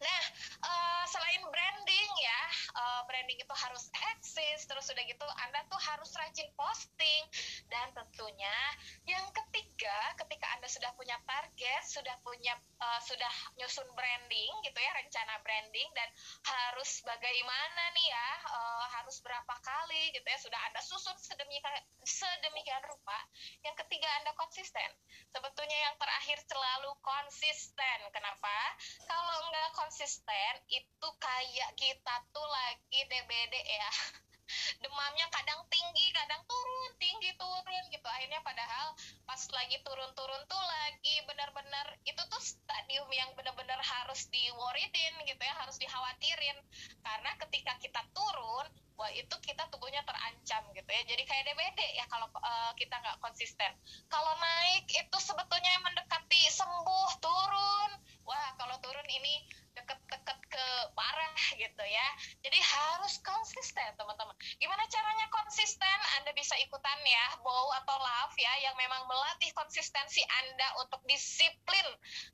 Nah, 0.00 0.24
uh, 0.64 1.04
selain 1.04 1.44
branding 1.44 2.10
ya, 2.24 2.42
uh, 2.72 3.00
branding 3.04 3.36
itu 3.36 3.52
harus 3.52 3.92
eksis, 4.16 4.64
terus 4.64 4.88
udah 4.88 5.04
gitu 5.04 5.26
Anda 5.44 5.60
tuh 5.68 5.76
harus 5.76 6.08
rajin 6.16 6.48
posting 6.56 7.22
dan 7.68 7.92
tentunya 7.92 8.56
yang 9.04 9.28
ketiga, 9.28 10.16
ketika 10.24 10.46
Anda 10.56 10.72
sudah 10.72 10.90
punya 10.96 11.20
target, 11.28 11.84
sudah 11.84 12.16
punya 12.24 12.56
uh, 12.80 13.00
sudah 13.04 13.28
nyusun 13.60 13.84
branding 13.92 14.52
gitu 14.64 14.78
ya, 14.80 14.90
rencana 14.96 15.36
branding 15.44 15.88
dan 15.92 16.08
harus 16.48 17.04
bagaimana 17.04 17.82
nih 17.92 18.08
ya, 18.08 18.30
uh, 18.56 18.84
harus 18.96 19.20
berapa 19.20 19.54
kali 19.60 20.16
gitu 20.16 20.24
ya, 20.24 20.38
sudah 20.40 20.60
Anda 20.72 20.80
susun 20.80 21.16
sedemikian 21.20 21.76
sedemikian 22.08 22.80
rupa. 22.88 23.20
Yang 23.60 23.84
ketiga 23.84 24.08
Anda 24.24 24.32
konsisten. 24.32 24.88
Sebetulnya 25.28 25.78
yang 25.92 25.94
terakhir 26.00 26.40
selalu 26.48 26.96
konsisten. 27.04 27.98
Kenapa? 28.10 28.56
Kalau 29.04 29.36
enggak 29.44 29.68
konsisten 29.76 29.89
konsisten 29.90 30.54
itu 30.70 31.08
kayak 31.18 31.74
kita 31.74 32.14
tuh 32.30 32.46
lagi 32.46 33.02
DBD 33.10 33.54
ya. 33.58 33.90
Demamnya 34.86 35.26
kadang 35.34 35.66
tinggi 35.66 36.14
kadang 36.14 36.46
turun 36.46 36.94
tinggi 37.02 37.34
turun 37.34 37.84
gitu. 37.90 38.06
Akhirnya 38.06 38.38
padahal 38.46 38.94
pas 39.26 39.42
lagi 39.50 39.82
turun-turun 39.82 40.46
tuh 40.46 40.62
lagi 40.62 41.26
benar-benar 41.26 41.98
itu 42.06 42.22
tuh 42.22 42.38
stadium 42.38 43.10
yang 43.10 43.34
benar-benar 43.34 43.82
harus 43.82 44.30
diworidin 44.30 45.26
gitu 45.26 45.42
ya 45.42 45.58
harus 45.58 45.74
dikhawatirin. 45.82 46.58
Karena 47.02 47.34
ketika 47.42 47.74
kita 47.82 48.06
turun 48.14 48.70
wah 48.94 49.10
itu 49.10 49.34
kita 49.42 49.66
tubuhnya 49.74 50.06
terancam 50.06 50.70
gitu 50.70 50.86
ya. 50.86 51.02
Jadi 51.02 51.26
kayak 51.26 51.50
DBD 51.50 51.98
ya 51.98 52.06
kalau 52.06 52.30
uh, 52.38 52.70
kita 52.78 52.94
nggak 52.94 53.18
konsisten. 53.18 53.74
Kalau 54.06 54.38
naik 54.38 54.86
itu 54.86 55.18
sebetulnya 55.18 55.82
mendekati 55.82 56.46
sembuh 56.46 57.10
turun 57.18 57.90
wah 58.30 58.48
kalau 58.54 58.78
turun 58.78 59.08
ini 59.10 59.42
deket-deket 59.74 60.38
ke 60.50 60.66
parah 60.94 61.38
gitu 61.58 61.84
ya. 61.86 62.08
Jadi 62.46 62.58
harus 62.58 63.18
konsisten 63.22 63.90
teman-teman. 63.98 64.34
Gimana 64.58 64.86
caranya 64.86 65.26
konsisten? 65.34 65.98
Anda 66.20 66.30
bisa 66.34 66.54
ikutan 66.62 66.98
ya, 67.06 67.26
bow 67.42 67.66
atau 67.82 67.96
love 67.98 68.36
ya, 68.38 68.52
yang 68.62 68.74
memang 68.78 69.02
melatih 69.06 69.50
konsistensi 69.54 70.22
Anda 70.46 70.68
untuk 70.82 71.00
disiplin. 71.06 71.86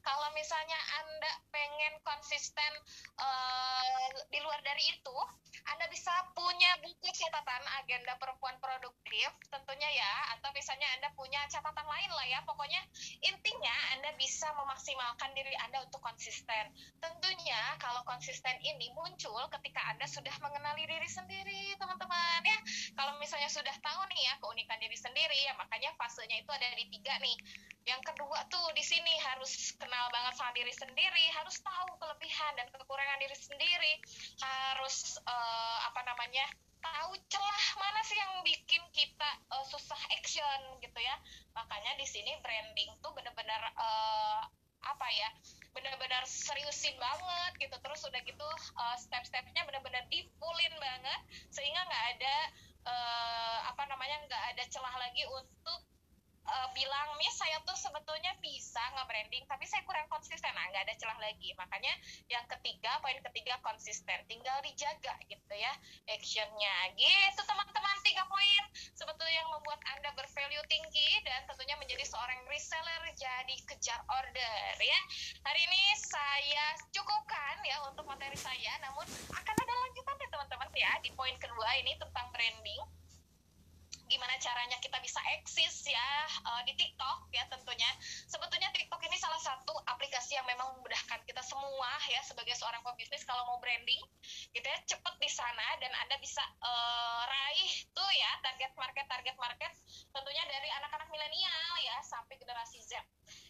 Kalau 0.05 0.29
misalnya 0.37 0.79
Anda 1.01 1.33
pengen 1.53 1.95
konsisten 2.05 2.73
uh, 3.21 4.09
di 4.29 4.41
luar 4.41 4.61
dari 4.65 4.83
itu, 4.93 5.17
Anda 5.67 5.87
bisa 5.91 6.13
punya 6.33 6.79
buku 6.79 7.09
catatan 7.11 7.63
agenda 7.83 8.15
perempuan 8.23 8.55
produktif 8.63 9.31
tentunya 9.51 9.91
ya, 9.91 10.15
atau 10.39 10.51
misalnya 10.55 10.87
Anda 10.99 11.09
punya 11.19 11.43
catatan 11.51 11.87
lain 11.87 12.11
lah 12.15 12.27
ya. 12.31 12.41
Pokoknya 12.47 12.79
intinya 13.25 13.75
Anda 13.99 14.15
bisa 14.15 14.47
memaksimalkan 14.55 15.35
diri 15.35 15.55
Anda 15.67 15.83
untuk 15.83 15.99
konsisten. 16.03 16.71
Tentunya 17.03 17.61
kalau 17.83 18.03
konsisten 18.07 18.55
ini 18.63 18.93
muncul 18.95 19.43
ketika 19.59 19.83
Anda 19.91 20.07
sudah 20.07 20.35
mengenali 20.39 20.87
diri 20.87 21.09
sendiri, 21.11 21.75
teman-teman 21.79 22.43
ya. 22.47 22.59
Kalau 22.95 23.19
misalnya 23.19 23.51
sudah 23.51 23.75
tahu 23.83 24.01
nih 24.15 24.23
ya 24.31 24.35
keunikan 24.39 24.79
diri 24.79 24.99
sendiri, 24.99 25.39
ya 25.43 25.53
makanya 25.59 25.91
fasenya 25.99 26.43
itu 26.43 26.51
ada 26.53 26.69
di 26.79 26.87
tiga 26.95 27.15
nih. 27.19 27.37
Yang 27.87 28.03
kedua 28.15 28.43
tuh 28.51 28.67
di 28.75 28.83
sini 28.83 29.15
harus 29.23 29.71
kenal 29.79 30.11
banget 30.11 30.35
sama 30.35 30.51
diri 30.59 30.75
sendiri, 30.75 31.27
harus 31.39 31.55
tahu 31.63 31.95
kelebihan 32.03 32.53
dan 32.59 32.67
kekurangan 32.75 33.19
diri 33.23 33.37
sendiri, 33.39 33.93
harus 34.43 35.23
uh, 35.23 35.56
apa 35.87 36.01
namanya 36.07 36.47
tahu 36.81 37.13
celah 37.27 37.67
mana 37.81 38.01
sih 38.07 38.17
yang 38.17 38.33
bikin 38.47 38.83
kita 38.95 39.31
uh, 39.51 39.65
susah 39.67 39.99
action 40.15 40.61
gitu 40.79 41.01
ya. 41.01 41.17
Makanya 41.57 41.99
di 41.99 42.07
sini 42.07 42.37
branding 42.41 42.91
tuh 43.03 43.11
benar-benar 43.17 43.63
uh, 43.75 44.41
apa 44.87 45.07
ya 45.11 45.29
benar-benar 45.75 46.23
seriusin 46.25 46.95
banget 46.97 47.53
gitu 47.59 47.77
terus 47.83 48.01
udah 48.07 48.23
gitu 48.23 48.49
uh, 48.79 48.97
step-stepnya 48.97 49.67
benar-benar 49.67 50.07
difulin 50.09 50.75
banget 50.79 51.21
sehingga 51.51 51.83
nggak 51.85 52.05
ada 52.17 52.37
uh, 52.87 53.59
apa 53.75 53.83
namanya 53.91 54.17
nggak 54.25 54.43
ada 54.57 54.63
celah 54.71 54.95
lagi 54.97 55.27
untuk 55.27 55.81
uh, 56.49 56.69
bilang 56.73 57.19
Miss 57.19 57.35
saya 57.37 57.61
tuh 57.67 57.77
sebetulnya 57.77 58.33
bisa 58.41 58.81
nge-branding 58.97 59.45
tapi 59.51 59.67
saya 59.67 59.83
kurang 59.85 60.07
konsisten 60.09 60.55
celah 60.99 61.19
lagi. 61.21 61.53
Makanya 61.57 61.93
yang 62.29 62.45
ketiga 62.49 62.99
poin 63.01 63.19
ketiga 63.31 63.57
konsisten. 63.63 64.19
Tinggal 64.27 64.59
dijaga 64.65 65.15
gitu 65.29 65.55
ya 65.55 65.73
actionnya. 66.11 66.77
Gitu 66.97 67.41
teman-teman 67.45 67.97
tiga 68.03 68.25
poin. 68.27 68.63
Sebetulnya 68.97 69.45
yang 69.45 69.51
membuat 69.53 69.81
anda 69.97 70.11
bervalue 70.17 70.65
tinggi 70.67 71.21
dan 71.25 71.45
tentunya 71.49 71.77
menjadi 71.77 72.05
seorang 72.05 72.41
reseller 72.49 73.03
jadi 73.17 73.57
kejar 73.69 74.01
order 74.09 74.75
ya. 74.81 75.01
Hari 75.47 75.61
ini 75.65 75.83
saya 76.01 76.67
cukupkan 76.93 77.63
ya 77.65 77.81
untuk 77.89 78.05
materi 78.09 78.37
saya 78.37 78.73
namun 78.83 79.07
akan 79.33 79.55
ada 79.57 79.75
lanjutan 79.87 80.17
ya 80.19 80.29
teman-teman 80.33 80.69
ya 80.77 80.93
di 81.03 81.11
poin 81.15 81.35
kedua 81.41 81.71
ini 81.81 81.97
tentang 81.97 82.27
branding 82.33 82.83
gimana 84.07 84.35
caranya 84.39 84.79
kita 84.79 84.99
bisa 85.03 85.19
eksis 85.39 85.91
ya 85.91 86.11
uh, 86.47 86.63
di 86.67 86.73
TikTok 86.79 87.31
ya 87.35 87.45
tentunya. 87.51 87.91
Sebetulnya 88.31 88.71
TikTok 88.75 89.03
ini 89.07 89.17
salah 89.19 89.39
satu 89.43 89.75
aplikasi 89.87 90.39
yang 90.39 90.47
memang 90.47 90.79
memudahkan 90.79 91.23
kita 91.27 91.43
semua 91.43 91.91
ya 92.11 92.23
sebagai 92.23 92.55
seorang 92.59 92.83
pebisnis 92.83 93.27
kalau 93.27 93.43
mau 93.47 93.59
branding 93.59 94.03
gitu 94.55 94.67
ya 94.67 94.79
cepet 94.87 95.15
di 95.19 95.31
sana 95.31 95.67
dan 95.83 95.93
Anda 96.07 96.17
bisa 96.23 96.43
uh, 96.63 97.23
raih 97.27 97.73
tuh 97.93 98.11
ya 98.15 98.31
target 98.43 98.73
market 98.79 99.07
target 99.11 99.37
market 99.39 99.73
tentunya 100.11 100.45
dari 100.49 100.69
anak-anak 100.81 101.09
milenial 101.11 101.73
ya 101.83 101.97
sampai 102.07 102.39
generasi 102.39 102.81
Z 102.83 102.99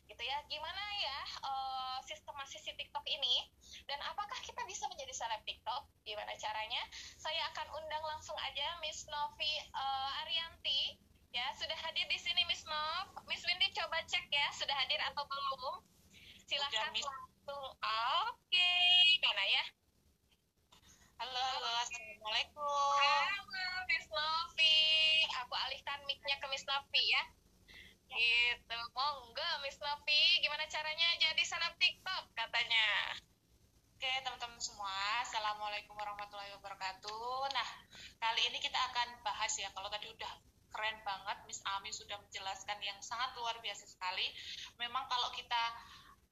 gitu 0.06 0.22
ya. 0.22 0.38
Gimana 0.46 0.82
ya 1.02 1.18
uh, 1.42 1.98
sistemasi 2.06 2.62
TikTok 2.62 3.04
ini? 3.06 3.46
Dan 3.86 3.98
apakah 4.06 4.38
kita 4.42 4.62
bisa 4.66 4.86
menjadi 4.90 5.12
seleb 5.14 5.42
TikTok? 5.46 5.82
Gimana 6.06 6.32
caranya? 6.38 6.82
Saya 7.18 7.42
akan 7.54 7.66
undang 7.82 8.04
langsung 8.06 8.38
aja 8.42 8.78
Miss 8.82 9.06
Novi 9.10 9.52
uh, 9.74 10.20
Arianti. 10.26 10.98
Ya 11.34 11.52
sudah 11.58 11.76
hadir 11.84 12.06
di 12.08 12.16
sini 12.16 12.42
Miss 12.48 12.64
Nov. 12.64 13.12
Miss 13.28 13.44
Windy 13.44 13.68
coba 13.76 14.00
cek 14.08 14.24
ya 14.30 14.48
sudah 14.56 14.72
hadir 14.72 14.98
atau 15.12 15.26
belum? 15.26 15.84
Silahkan 16.46 16.94
langsung. 16.94 17.12
Oke 17.46 17.66
okay. 18.48 19.20
mana 19.22 19.44
ya? 19.44 19.64
Halo, 21.16 21.32
halo, 21.32 21.70
assalamualaikum. 21.80 22.92
Halo, 23.00 23.66
Miss 23.88 24.06
Novi. 24.12 24.76
Aku 25.44 25.54
alihkan 25.64 26.04
mic-nya 26.04 26.36
ke 26.36 26.46
Miss 26.52 26.64
Novi 26.68 27.04
ya. 27.08 27.22
Gitu. 28.10 28.78
Monggo 28.94 29.50
Miss 29.66 29.78
Novi, 29.82 30.22
gimana 30.42 30.64
caranya 30.70 31.08
jadi 31.18 31.42
seleb 31.42 31.74
TikTok 31.78 32.24
katanya? 32.34 32.86
Oke, 33.96 34.12
teman-teman 34.22 34.60
semua. 34.60 35.24
Assalamualaikum 35.24 35.96
warahmatullahi 35.96 36.52
wabarakatuh. 36.60 37.48
Nah, 37.50 37.68
kali 38.20 38.42
ini 38.46 38.58
kita 38.60 38.76
akan 38.92 39.24
bahas 39.24 39.52
ya 39.56 39.72
kalau 39.72 39.88
tadi 39.88 40.12
udah 40.12 40.32
keren 40.76 41.00
banget 41.08 41.38
Miss 41.48 41.64
Ami 41.64 41.88
sudah 41.88 42.20
menjelaskan 42.20 42.76
yang 42.84 43.00
sangat 43.00 43.32
luar 43.40 43.56
biasa 43.64 43.88
sekali 43.88 44.28
memang 44.76 45.08
kalau 45.08 45.32
kita 45.32 45.62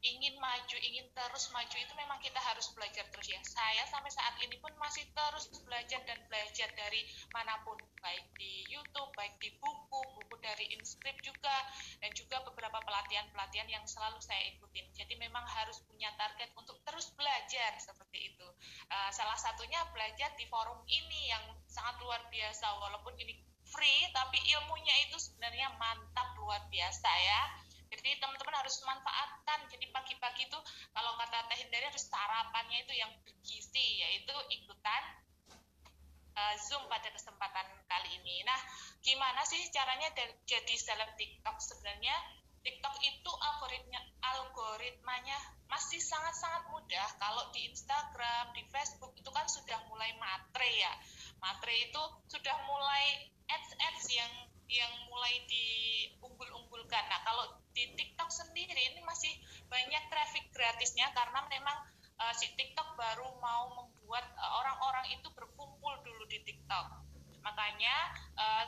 ingin 0.04 0.37
maju, 0.37 0.76
ingin 0.84 1.08
terus 1.16 1.49
maju 1.49 1.76
itu 1.80 1.92
memang 1.96 2.20
kita 2.20 2.37
harus 2.37 2.68
belajar 2.76 3.08
terus 3.08 3.25
ya. 3.25 3.40
Saya 3.40 3.88
sampai 3.88 4.12
saat 4.12 4.37
ini 4.44 4.61
pun 4.61 4.70
masih 4.76 5.08
terus 5.16 5.49
belajar 5.64 6.04
dan 6.04 6.20
belajar 6.28 6.68
dari 6.76 7.08
mana 7.32 7.56
pun, 7.64 7.80
baik 8.04 8.28
di 8.37 8.68
YouTube, 8.68 9.08
baik 9.16 9.32
di 9.40 9.49
buku, 9.56 10.00
buku 10.20 10.34
dari 10.44 10.68
Inscript 10.76 11.25
juga, 11.25 11.56
dan 12.04 12.12
juga 12.12 12.44
beberapa 12.44 12.84
pelatihan-pelatihan 12.84 13.68
yang 13.73 13.84
selalu 13.88 14.20
saya 14.20 14.44
ikutin. 14.52 14.84
Jadi 14.92 15.16
memang 15.16 15.42
harus 15.49 15.80
punya 15.88 16.12
target 16.20 16.52
untuk 16.52 16.76
terus 16.84 17.08
belajar 17.16 17.73
seperti 17.80 18.37
itu. 18.37 18.49
Uh, 18.92 19.08
salah 19.08 19.40
satunya 19.40 19.80
belajar 19.96 20.37
di 20.37 20.44
forum 20.52 20.84
ini 20.84 21.32
yang 21.32 21.44
sangat 21.64 21.96
luar 22.04 22.20
biasa, 22.28 22.76
walaupun 22.76 23.16
ini 23.16 23.40
free, 23.64 24.04
tapi 24.12 24.37
ilmunya 24.52 25.08
itu 25.08 25.16
sebenarnya 25.16 25.73
mantap 25.80 26.37
luar 26.37 26.61
biasa 26.68 27.08
ya 27.08 27.42
jadi 28.04 28.20
teman-teman 28.20 28.61
harus 28.61 28.76
manfaatkan. 28.84 29.64
Jadi 29.73 29.88
pagi-pagi 29.88 30.44
itu 30.44 30.58
kalau 30.92 31.16
kata 31.16 31.49
Teh 31.49 31.56
Hindari 31.64 31.88
harus 31.88 32.04
sarapannya 32.04 32.84
itu 32.84 32.92
yang 32.92 33.08
bergizi, 33.25 34.04
yaitu 34.04 34.37
ikutan 34.52 35.02
uh, 36.37 36.54
Zoom 36.68 36.84
pada 36.92 37.08
kesempatan 37.08 37.64
kali 37.88 38.20
ini. 38.20 38.44
Nah, 38.44 38.61
gimana 39.00 39.40
sih 39.49 39.73
caranya 39.73 40.12
jadi 40.44 40.75
seleb 40.76 41.16
TikTok 41.16 41.56
sebenarnya? 41.64 42.12
TikTok 42.61 42.92
itu 43.08 43.32
algoritmanya, 43.32 44.00
algoritmanya 44.20 45.37
masih 45.73 46.00
sangat-sangat 46.00 46.68
mudah. 46.76 47.08
Kalau 47.16 47.49
di 47.56 47.73
Instagram, 47.73 48.52
di 48.52 48.68
Facebook 48.68 49.16
itu 49.16 49.32
kan 49.32 49.49
sudah 49.49 49.80
mulai 49.88 50.12
matre 50.20 50.68
ya. 50.76 50.92
Matre 51.40 51.73
itu 51.73 52.02
sudah 52.28 52.56
mulai 52.68 53.32
ads-ads 53.49 54.04
yang 54.12 54.32
yang 54.68 54.92
mulai 55.11 55.44
diunggul-unggulkan. 55.47 57.04
Nah, 57.11 57.21
kalau 57.23 57.44
di 57.76 57.90
TikTok 57.94 58.30
sendiri 58.30 58.94
ini 58.94 59.00
masih 59.04 59.33
banyak 59.68 60.02
traffic 60.09 60.49
gratisnya 60.54 61.11
karena 61.12 61.44
memang 61.50 61.76
uh, 62.21 62.33
si 62.35 62.49
TikTok 62.54 62.97
baru 62.97 63.28
mau 63.42 63.85
membuat 63.85 64.25
uh, 64.38 64.52
orang-orang 64.64 65.18
itu 65.18 65.28
berkumpul 65.35 65.92
dulu 66.06 66.25
di 66.30 66.40
TikTok. 66.47 66.87
Makanya 67.44 67.94
uh, 68.38 68.64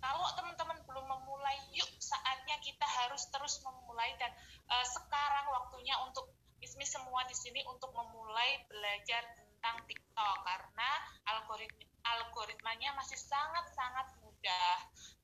kalau 0.00 0.26
teman-teman 0.32 0.80
belum 0.88 1.06
memulai, 1.06 1.60
yuk 1.76 1.90
saatnya 2.00 2.56
kita 2.64 2.86
harus 2.88 3.28
terus 3.28 3.60
memulai 3.60 4.16
dan 4.16 4.32
uh, 4.72 4.86
sekarang 4.88 5.46
waktunya 5.52 5.92
untuk 6.08 6.32
ismi 6.60 6.84
semua 6.88 7.24
di 7.28 7.36
sini 7.36 7.60
untuk 7.68 7.92
memulai 7.92 8.64
belajar 8.68 9.22
tentang 9.36 9.76
TikTok 9.84 10.36
karena 10.44 10.90
algoritma 11.28 11.88
algoritmanya 12.00 12.96
masih 12.96 13.20
sangat-sangat 13.20 14.08
mudah. 14.24 14.76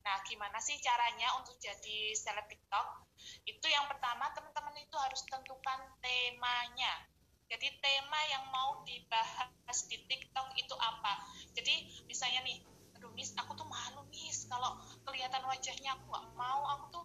Nah, 0.07 0.23
gimana 0.23 0.55
sih 0.63 0.79
caranya 0.79 1.35
untuk 1.35 1.59
jadi 1.59 2.15
seleb 2.15 2.47
TikTok? 2.47 3.11
Itu 3.43 3.67
yang 3.67 3.91
pertama, 3.91 4.31
teman-teman 4.31 4.79
itu 4.79 4.95
harus 4.95 5.19
tentukan 5.27 5.83
temanya. 5.99 7.11
Jadi 7.51 7.67
tema 7.83 8.15
yang 8.31 8.47
mau 8.47 8.87
dibahas 8.87 9.77
di 9.91 9.99
TikTok 10.07 10.55
itu 10.55 10.71
apa? 10.79 11.11
Jadi 11.51 12.07
misalnya 12.07 12.39
nih, 12.47 12.55
aduh 12.95 13.11
Miss, 13.19 13.35
aku 13.35 13.51
tuh 13.59 13.67
malu 13.67 14.07
Miss, 14.07 14.47
kalau 14.47 14.79
kelihatan 15.03 15.43
wajahnya 15.43 15.99
aku 15.99 16.07
nggak 16.07 16.27
mau, 16.39 16.63
aku 16.79 16.85
tuh 16.87 17.03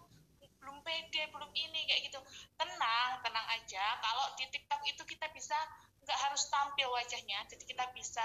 belum 0.63 0.79
pede, 0.87 1.27
belum 1.27 1.51
ini 1.51 1.83
kayak 1.83 2.07
gitu. 2.07 2.23
Tenang, 2.55 3.19
tenang 3.19 3.47
aja. 3.51 3.99
Kalau 3.99 4.31
di 4.39 4.47
TikTok 4.47 4.79
itu 4.87 5.03
kita 5.03 5.27
bisa 5.35 5.59
nggak 6.07 6.19
harus 6.23 6.47
tampil 6.47 6.87
wajahnya, 6.87 7.43
jadi 7.51 7.63
kita 7.67 7.83
bisa 7.91 8.23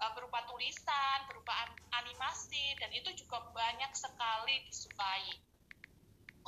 uh, 0.00 0.12
berupa 0.16 0.40
tulisan, 0.48 1.18
berupa 1.28 1.52
animasi, 2.00 2.74
dan 2.80 2.90
itu 2.96 3.12
juga 3.14 3.44
banyak 3.52 3.92
sekali 3.92 4.64
disukai 4.66 5.28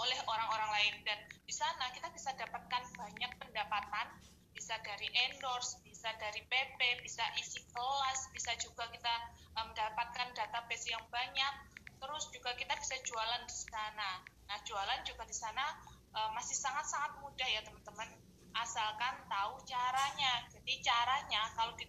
oleh 0.01 0.19
orang-orang 0.25 0.71
lain. 0.73 0.95
Dan 1.05 1.19
di 1.45 1.55
sana 1.55 1.93
kita 1.93 2.09
bisa 2.11 2.33
dapatkan 2.35 2.83
banyak 2.97 3.33
pendapatan, 3.37 4.07
bisa 4.57 4.77
dari 4.81 5.09
endorse, 5.29 5.79
bisa 5.85 6.09
dari 6.17 6.41
PP, 6.49 6.81
bisa 7.05 7.23
isi 7.37 7.61
kelas, 7.71 8.21
bisa 8.33 8.57
juga 8.59 8.89
kita 8.89 9.15
mendapatkan 9.57 10.33
database 10.33 10.89
yang 10.89 11.05
banyak. 11.13 11.55
Terus 12.03 12.25
juga 12.35 12.51
kita 12.59 12.75
bisa 12.75 12.99
jualan 13.07 13.43
di 13.47 13.57
sana. 13.69 14.11
Nah, 14.51 14.59
jualan 14.67 15.01
juga 15.07 15.23
di 15.23 15.37
sana 15.37 15.79
uh, 16.17 16.31
masih 16.35 16.59
sangat-sangat 16.59 17.21
mudah 17.23 17.47
ya 17.47 17.63
teman-teman 17.63 18.11
asalkan 18.53 19.15
tahu 19.31 19.63
caranya. 19.65 20.45
Jadi 20.53 20.83
caranya 20.85 21.49
kalau 21.57 21.73
di 21.79 21.89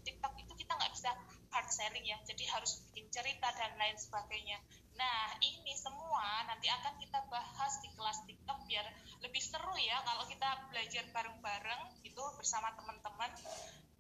selling 1.84 2.08
ya. 2.08 2.16
Jadi 2.24 2.48
harus 2.48 2.80
bikin 2.88 3.12
cerita 3.12 3.52
dan 3.60 3.76
lain 3.76 4.00
sebagainya. 4.00 4.56
Nah 4.96 5.36
ini 5.44 5.76
semua 5.76 6.48
nanti 6.48 6.72
akan 6.72 6.96
kita 6.96 7.20
bahas 7.28 7.84
di 7.84 7.92
kelas 7.92 8.24
TikTok 8.24 8.64
biar 8.72 8.88
lebih 9.20 9.44
seru 9.44 9.76
ya 9.76 10.00
kalau 10.08 10.24
kita 10.32 10.48
belajar 10.72 11.04
bareng-bareng 11.12 11.82
itu 12.08 12.24
bersama 12.40 12.72
teman-teman. 12.80 13.32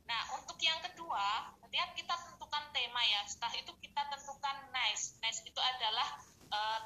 Nah 0.07 0.21
untuk 0.39 0.55
yang 0.63 0.79
kedua 0.79 1.51
nanti 1.59 1.75
kita 1.99 2.15
tentukan 2.15 2.63
tema 2.71 3.03
ya. 3.03 3.27
Setelah 3.27 3.55
itu 3.59 3.75
kita 3.83 4.01
tentukan 4.07 4.57
nice. 4.71 5.19
Nice 5.19 5.43
itu 5.43 5.59
adalah 5.59 6.07
uh, 6.55 6.79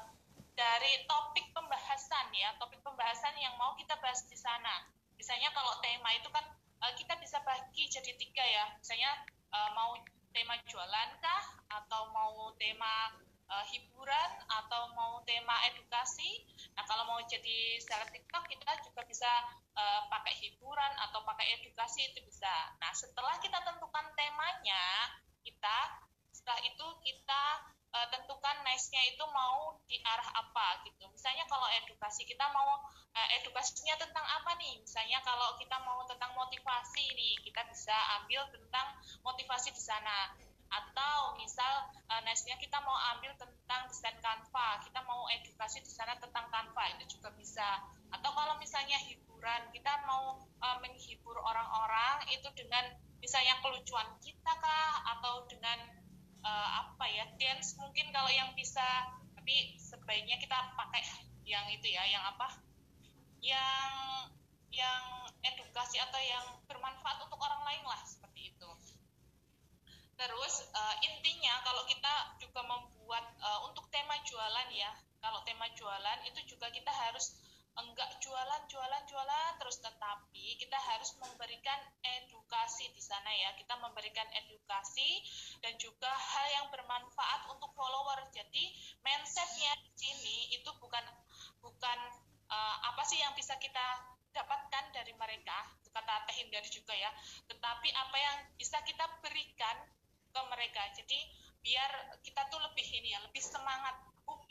dari 0.58 1.06
topik 1.06 1.54
pembahasan 1.54 2.26
ya 2.34 2.50
topik 2.58 2.82
pembahasan 2.82 3.38
yang 3.38 3.54
mau 3.54 3.78
kita 3.78 3.94
bahas 4.02 4.26
di 4.26 4.34
sana. 4.34 4.90
Misalnya 5.14 5.54
kalau 5.54 5.78
tema 5.78 6.10
itu 6.18 6.26
kan 6.34 6.42
uh, 6.82 6.92
kita 6.98 7.14
bisa 7.22 7.38
bagi 7.46 7.86
jadi 7.86 8.18
tiga 8.18 8.42
ya. 8.42 8.66
Misalnya 8.82 9.14
uh, 9.54 9.70
mau 9.78 9.94
tema 10.38 10.54
jualan 10.70 11.10
kah 11.18 11.44
atau 11.66 12.14
mau 12.14 12.54
tema 12.54 13.10
uh, 13.50 13.66
hiburan 13.74 14.30
atau 14.46 14.94
mau 14.94 15.18
tema 15.26 15.58
edukasi. 15.66 16.46
Nah, 16.78 16.86
kalau 16.86 17.10
mau 17.10 17.18
jadi 17.26 17.82
seleb 17.82 18.06
TikTok 18.14 18.46
kita 18.46 18.70
juga 18.86 19.02
bisa 19.02 19.26
uh, 19.74 20.06
pakai 20.06 20.38
hiburan 20.38 20.92
atau 21.10 21.26
pakai 21.26 21.58
edukasi 21.58 22.14
itu 22.14 22.22
bisa. 22.22 22.54
Nah, 22.78 22.94
setelah 22.94 23.34
kita 23.42 23.58
tentukan 23.66 24.06
temanya, 24.14 25.10
kita 25.42 26.06
setelah 26.30 26.62
itu 26.62 26.86
kita 27.02 27.42
uh, 27.94 28.06
tentukan 28.12 28.56
nice-nya 28.64 29.02
itu 29.08 29.24
mau 29.32 29.76
di 29.88 29.96
arah 30.04 30.30
apa 30.36 30.84
gitu. 30.84 31.08
Misalnya 31.08 31.48
kalau 31.48 31.68
edukasi 31.82 32.24
kita 32.28 32.44
mau 32.52 32.84
uh, 33.14 33.28
edukasinya 33.40 33.96
tentang 33.96 34.24
apa 34.24 34.56
nih? 34.60 34.76
Misalnya 34.80 35.18
kalau 35.24 35.56
kita 35.56 35.76
mau 35.84 36.04
tentang 36.04 36.32
motivasi 36.36 37.04
nih, 37.16 37.34
kita 37.44 37.64
bisa 37.68 37.96
ambil 38.20 38.44
tentang 38.52 38.86
motivasi 39.24 39.72
di 39.72 39.82
sana. 39.82 40.36
Atau 40.68 41.40
misal 41.40 41.88
uh, 42.12 42.20
nice-nya 42.28 42.60
kita 42.60 42.76
mau 42.84 42.96
ambil 43.16 43.32
tentang 43.40 43.88
desain 43.88 44.16
Canva, 44.20 44.84
kita 44.84 45.00
mau 45.08 45.24
edukasi 45.32 45.80
di 45.80 45.88
sana 45.88 46.12
tentang 46.20 46.44
Canva 46.52 46.84
itu 46.96 47.16
juga 47.16 47.32
bisa. 47.32 47.80
Atau 48.12 48.32
kalau 48.36 48.56
misalnya 48.60 49.00
hiburan, 49.00 49.72
kita 49.72 50.04
mau 50.04 50.36
uh, 50.60 50.76
menghibur 50.84 51.40
orang-orang 51.40 52.28
itu 52.28 52.48
dengan 52.52 52.84
misalnya 53.18 53.58
kelucuan 53.64 54.06
kita 54.22 54.52
kah 54.60 54.94
atau 55.18 55.42
dengan 55.50 55.97
uh, 56.44 56.68
apa 56.84 57.04
ya 57.08 57.24
dance 57.38 57.78
mungkin 57.78 58.10
kalau 58.14 58.30
yang 58.30 58.52
bisa 58.54 58.84
tapi 59.34 59.78
sebaiknya 59.80 60.36
kita 60.36 60.56
pakai 60.76 61.02
yang 61.48 61.64
itu 61.72 61.88
ya 61.88 62.04
yang 62.04 62.24
apa? 62.28 62.60
Yang 63.40 63.92
yang 64.68 65.02
edukasi 65.40 65.96
atau 65.96 66.20
yang 66.20 66.44
bermanfaat 66.68 67.24
untuk 67.24 67.40
orang 67.40 67.64
lain 67.64 67.82
lah 67.88 68.00
seperti 68.04 68.52
itu. 68.52 68.70
Terus 70.18 70.54
uh, 70.74 70.96
intinya 71.06 71.64
kalau 71.64 71.86
kita 71.88 72.36
juga 72.42 72.60
membuat 72.66 73.24
uh, 73.40 73.64
untuk 73.70 73.88
tema 73.88 74.18
jualan 74.26 74.68
ya 74.74 74.92
kalau 75.24 75.40
tema 75.46 75.66
jualan 75.74 76.18
itu 76.28 76.40
juga 76.44 76.68
kita 76.68 76.90
harus 76.90 77.38
enggak 77.78 78.10
jualan 78.18 78.62
jualan 78.66 79.02
jualan 79.06 79.52
terus 79.62 79.78
tetapi 79.78 80.58
kita 80.58 80.78
harus 80.78 81.14
memberikan 81.22 81.78
edukasi 82.02 82.90
di 82.90 83.02
sana 83.02 83.30
ya. 83.30 83.54
Kita 83.54 83.78
memberikan 83.78 84.26
edukasi 84.46 85.22
dan 85.62 85.78
juga 85.78 86.10
hal 86.10 86.46
yang 86.62 86.66
bermanfaat 86.74 87.46
untuk 87.54 87.70
follower 87.78 88.26
jadi 88.34 88.64
mindsetnya 89.02 89.72
di 89.82 89.90
sini 89.94 90.36
itu 90.58 90.70
bukan 90.82 91.04
bukan 91.62 91.98
uh, 92.50 92.76
apa 92.94 93.02
sih 93.06 93.18
yang 93.22 93.34
bisa 93.38 93.54
kita 93.62 93.86
dapatkan 94.34 94.84
dari 94.94 95.14
mereka 95.16 95.78
kata 95.98 96.30
Teh 96.30 96.36
Hindari 96.38 96.70
juga 96.70 96.94
ya. 96.94 97.10
Tetapi 97.50 97.88
apa 97.90 98.16
yang 98.16 98.36
bisa 98.54 98.78
kita 98.86 99.04
berikan 99.18 99.76
ke 100.30 100.40
mereka. 100.46 100.82
Jadi 100.94 101.18
biar 101.58 102.22
kita 102.22 102.46
tuh 102.46 102.62
lebih 102.62 102.86
ini 102.86 103.12
ya 103.12 103.20
lebih 103.26 103.42
semangat 103.42 103.98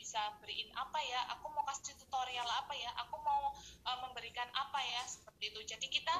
bisa 0.08 0.24
beriin 0.40 0.72
apa 0.72 0.96
ya 1.04 1.20
aku 1.36 1.52
mau 1.52 1.60
kasih 1.68 1.92
tutorial 2.00 2.48
apa 2.48 2.72
ya 2.72 2.88
aku 2.96 3.20
mau 3.20 3.52
uh, 3.84 3.98
memberikan 4.08 4.48
apa 4.56 4.80
ya 4.80 5.04
seperti 5.04 5.52
itu. 5.52 5.60
Jadi 5.68 5.84
kita 5.84 6.16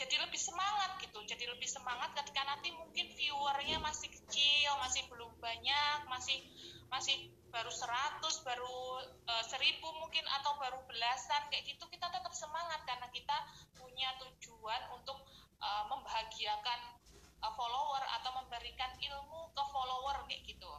jadi 0.00 0.16
lebih 0.24 0.40
semangat 0.40 0.96
gitu 0.96 1.20
jadi 1.28 1.44
lebih 1.52 1.68
semangat 1.68 2.16
ketika 2.16 2.40
nanti 2.48 2.72
mungkin 2.72 3.12
viewernya 3.12 3.84
masih 3.84 4.08
kecil 4.08 4.72
masih 4.80 5.04
belum 5.12 5.28
banyak 5.44 6.08
masih 6.08 6.40
masih 6.88 7.28
baru 7.52 7.68
100 7.68 8.24
baru 8.48 8.80
uh, 9.28 9.44
eh, 9.44 9.60
1000 9.60 10.00
mungkin 10.00 10.24
atau 10.40 10.56
baru 10.56 10.80
belasan 10.88 11.52
kayak 11.52 11.68
gitu 11.68 11.84
kita 11.92 12.08
tetap 12.08 12.32
semangat 12.32 12.80
karena 12.88 13.12
kita 13.12 13.36
punya 13.76 14.08
tujuan 14.24 14.88
untuk 14.96 15.20
uh, 15.60 15.84
membahagiakan 15.92 16.96
follower 17.44 18.02
atau 18.16 18.40
memberikan 18.40 18.88
ilmu 18.96 19.52
ke 19.52 19.62
follower 19.68 20.16
kayak 20.24 20.48
gitu 20.48 20.72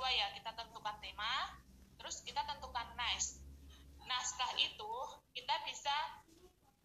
kedua 0.00 0.16
ya 0.16 0.32
kita 0.32 0.56
tentukan 0.56 0.96
tema 0.96 1.60
terus 2.00 2.24
kita 2.24 2.40
tentukan 2.48 2.88
nice 2.96 3.36
nah 4.08 4.16
setelah 4.24 4.56
itu 4.56 4.92
kita 5.36 5.54
bisa 5.68 5.92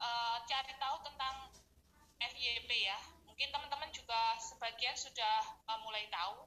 uh, 0.04 0.44
cari 0.44 0.76
tahu 0.76 1.00
tentang 1.08 1.48
FYP 2.20 2.68
ya 2.76 3.00
mungkin 3.24 3.48
teman-teman 3.56 3.88
juga 3.96 4.36
sebagian 4.44 5.00
sudah 5.00 5.64
uh, 5.64 5.80
mulai 5.88 6.04
tahu 6.12 6.44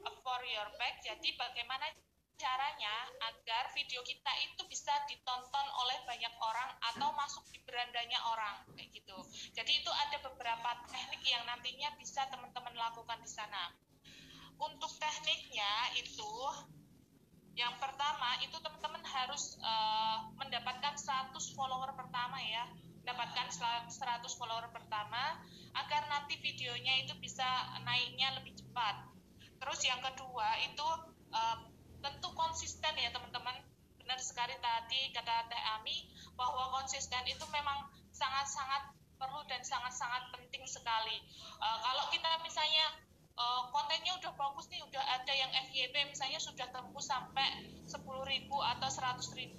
uh, 0.00 0.16
for 0.24 0.40
your 0.48 0.64
back 0.80 0.96
jadi 1.04 1.28
bagaimana 1.36 1.92
caranya 2.40 3.12
agar 3.28 3.68
video 3.76 4.00
kita 4.00 4.32
itu 4.48 4.64
bisa 4.64 4.96
ditonton 5.12 5.66
oleh 5.76 6.00
banyak 6.08 6.32
orang 6.40 6.72
atau 6.88 7.12
masuk 7.12 7.44
di 7.52 7.60
berandanya 7.62 8.18
orang 8.34 8.66
kayak 8.74 8.90
gitu. 8.90 9.14
Jadi 9.54 9.78
itu 9.78 9.86
ada 9.94 10.18
beberapa 10.26 10.74
teknik 10.90 11.22
yang 11.22 11.46
nantinya 11.46 11.94
bisa 12.02 12.26
teman-teman 12.34 12.74
lakukan 12.74 13.22
di 13.22 13.30
sana. 13.30 13.70
Untuk 14.62 14.92
tekniknya 15.02 15.98
itu 15.98 16.30
yang 17.52 17.74
pertama 17.76 18.40
itu 18.40 18.56
teman-teman 18.62 19.04
harus 19.04 19.60
uh, 19.60 20.30
mendapatkan 20.38 20.94
100 20.96 21.34
follower 21.52 21.90
pertama 21.98 22.38
ya. 22.40 22.64
Mendapatkan 23.02 23.50
100 23.90 23.90
follower 24.38 24.70
pertama 24.70 25.42
agar 25.74 26.06
nanti 26.06 26.38
videonya 26.38 27.02
itu 27.02 27.12
bisa 27.18 27.44
naiknya 27.82 28.38
lebih 28.38 28.54
cepat. 28.54 29.02
Terus 29.58 29.80
yang 29.82 29.98
kedua 29.98 30.48
itu 30.62 30.86
uh, 31.34 31.58
tentu 31.98 32.28
konsisten 32.32 32.94
ya 32.96 33.10
teman-teman. 33.10 33.58
Benar 33.98 34.18
sekali 34.22 34.54
tadi 34.62 35.10
kata 35.10 35.50
Teh 35.50 35.62
Ami 35.78 36.06
bahwa 36.38 36.70
konsisten 36.78 37.22
itu 37.26 37.42
memang 37.50 37.90
sangat-sangat 38.14 38.94
perlu 39.18 39.42
dan 39.46 39.62
sangat-sangat 39.62 40.30
penting 40.34 40.64
sekali. 40.66 41.18
Uh, 41.62 41.78
kalau 41.82 42.10
kita 42.10 42.30
misalnya 42.42 43.01
uh, 43.36 43.62
kontennya 43.72 44.12
udah 44.20 44.32
bagus 44.36 44.68
nih 44.68 44.80
udah 44.84 45.04
ada 45.20 45.32
yang 45.32 45.50
FYP 45.68 45.94
misalnya 46.08 46.40
sudah 46.40 46.66
tembus 46.72 47.08
sampai 47.08 47.64
10.000 47.88 47.98
atau 48.48 48.88
100.000 48.88 49.52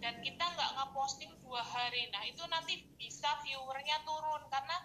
dan 0.00 0.14
kita 0.20 0.44
nggak 0.44 0.70
ngeposting 0.76 1.32
dua 1.40 1.62
hari. 1.64 2.08
Nah 2.12 2.22
itu 2.28 2.42
nanti 2.46 2.84
bisa 3.00 3.26
viewernya 3.42 4.02
turun 4.04 4.42
karena 4.52 4.76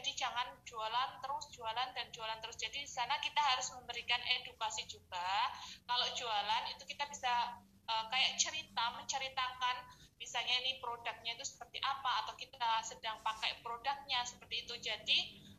jadi 0.00 0.16
jangan 0.16 0.48
jualan 0.64 1.10
terus, 1.20 1.52
jualan 1.52 1.88
dan 1.92 2.08
jualan 2.08 2.40
terus. 2.40 2.56
Jadi 2.56 2.80
di 2.80 2.88
sana 2.88 3.20
kita 3.20 3.36
harus 3.36 3.68
memberikan 3.76 4.16
edukasi 4.40 4.88
juga. 4.88 5.52
Kalau 5.84 6.08
jualan 6.16 6.64
itu 6.72 6.88
kita 6.88 7.04
bisa 7.04 7.60
uh, 7.84 8.04
kayak 8.08 8.40
cerita, 8.40 8.96
menceritakan 8.96 9.76
misalnya 10.16 10.56
ini 10.64 10.80
produknya 10.80 11.36
itu 11.36 11.44
seperti 11.44 11.84
apa 11.84 12.24
atau 12.24 12.32
kita 12.32 12.80
sedang 12.80 13.20
pakai 13.20 13.60
produknya 13.60 14.24
seperti 14.24 14.64
itu. 14.64 14.74
Jadi 14.80 15.18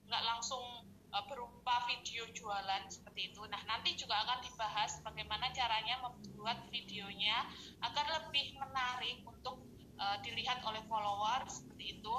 nggak 0.10 0.26
langsung 0.26 0.90
uh, 1.14 1.24
berupa 1.30 1.86
video 1.86 2.26
jualan 2.34 2.90
seperti 2.90 3.30
itu. 3.30 3.46
Nah, 3.46 3.62
nanti 3.70 3.94
juga 3.94 4.26
akan 4.26 4.42
dibahas 4.42 5.06
bagaimana 5.06 5.54
caranya 5.54 6.02
membuat 6.02 6.66
videonya 6.74 7.46
agar 7.86 8.10
lebih 8.10 8.58
menarik 8.58 9.22
untuk 9.22 9.71
uh, 10.02 10.18
dilihat 10.26 10.66
oleh 10.66 10.82
follower 10.90 11.46
seperti 11.46 12.02
itu. 12.02 12.16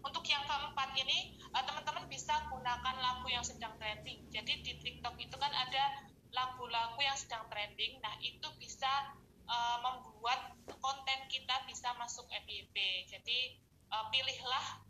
Untuk 0.00 0.24
yang 0.24 0.42
keempat 0.48 0.96
ini, 0.96 1.36
uh, 1.52 1.60
teman-teman 1.60 2.08
bisa 2.08 2.32
gunakan 2.48 2.96
lagu 2.96 3.28
yang 3.28 3.44
sedang 3.44 3.76
trending. 3.76 4.24
Jadi 4.32 4.52
di 4.64 4.72
TikTok 4.80 5.20
itu 5.20 5.36
kan 5.36 5.52
ada 5.52 6.08
lagu-lagu 6.32 6.98
yang 7.04 7.16
sedang 7.16 7.44
trending. 7.52 8.00
Nah, 8.00 8.16
itu 8.24 8.48
bisa 8.56 9.12
uh, 9.44 9.78
membuat 9.84 10.56
konten 10.80 11.18
kita 11.28 11.62
bisa 11.68 11.92
masuk 12.00 12.24
FYP. 12.32 13.04
Jadi 13.12 13.60
uh, 13.92 14.08
pilihlah 14.08 14.86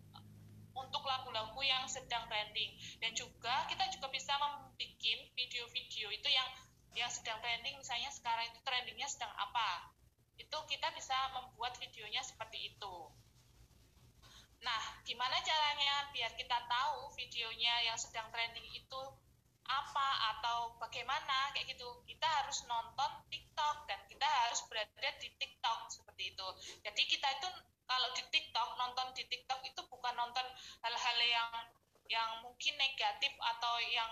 untuk 0.77 1.03
lagu-lagu 1.09 1.61
yang 1.65 1.89
sedang 1.89 2.29
trending 2.29 2.77
dan 3.01 3.17
juga 3.17 3.65
kita 3.65 3.89
juga 3.97 4.13
bisa 4.13 4.37
membuat 4.37 4.77
video-video 5.33 6.13
itu 6.13 6.29
yang 6.29 6.49
yang 6.93 7.09
sedang 7.09 7.41
trending 7.41 7.77
misalnya 7.81 8.13
sekarang 8.13 8.45
itu 8.53 8.61
trendingnya 8.61 9.09
sedang 9.09 9.33
apa 9.41 9.96
itu 10.37 10.59
kita 10.69 10.89
bisa 10.93 11.17
membuat 11.33 11.77
videonya 11.81 12.21
seperti 12.21 12.73
itu. 12.73 12.97
Nah 14.65 14.83
gimana 15.05 15.37
caranya 15.41 16.11
biar 16.13 16.33
kita 16.37 16.59
tahu 16.69 17.13
videonya 17.17 17.89
yang 17.89 17.99
sedang 18.01 18.29
trending 18.33 18.67
itu 18.73 19.01
apa 19.67 20.09
atau 20.37 20.79
bagaimana? 20.79 21.51
Kayak 21.53 21.75
gitu. 21.75 21.89
Kita 22.07 22.27
harus 22.43 22.63
nonton 22.71 23.11
TikTok 23.31 23.91
dan 23.91 23.99
kita 24.07 24.27
harus 24.27 24.63
berada 24.71 25.11
di 25.19 25.29
TikTok 25.37 25.79
seperti 25.91 26.33
itu. 26.35 26.49
Jadi 26.87 27.03
kita 27.11 27.29
itu 27.39 27.49
kalau 27.87 28.09
di 28.15 28.23
TikTok 28.31 28.69
nonton 28.79 29.15
di 29.15 29.27
TikTok 29.27 29.61
itu 29.67 29.81
bukan 29.91 30.15
nonton 30.15 30.47
hal-hal 30.83 31.19
yang 31.23 31.51
yang 32.07 32.31
mungkin 32.43 32.75
negatif 32.79 33.35
atau 33.35 33.75
yang 33.91 34.11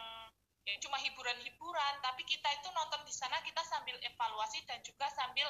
yang 0.64 0.80
cuma 0.80 0.96
hiburan-hiburan, 0.96 1.94
tapi 2.00 2.24
kita 2.24 2.48
itu 2.56 2.72
nonton 2.72 3.04
di 3.04 3.12
sana 3.12 3.36
kita 3.44 3.60
sambil 3.68 4.00
evaluasi 4.00 4.64
dan 4.64 4.80
juga 4.80 5.04
sambil 5.12 5.44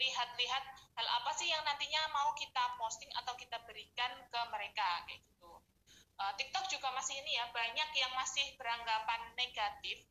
lihat-lihat 0.00 0.64
hal 0.96 1.06
apa 1.20 1.30
sih 1.36 1.52
yang 1.52 1.60
nantinya 1.68 2.00
mau 2.16 2.32
kita 2.32 2.80
posting 2.80 3.12
atau 3.20 3.36
kita 3.36 3.60
berikan 3.68 4.10
ke 4.32 4.40
mereka 4.48 5.04
kayak 5.04 5.20
gitu. 5.28 5.52
Uh, 6.16 6.32
TikTok 6.36 6.68
juga 6.72 6.88
masih 6.96 7.20
ini 7.20 7.36
ya 7.36 7.48
banyak 7.52 7.90
yang 7.96 8.12
masih 8.16 8.44
beranggapan 8.56 9.20
negatif 9.36 10.04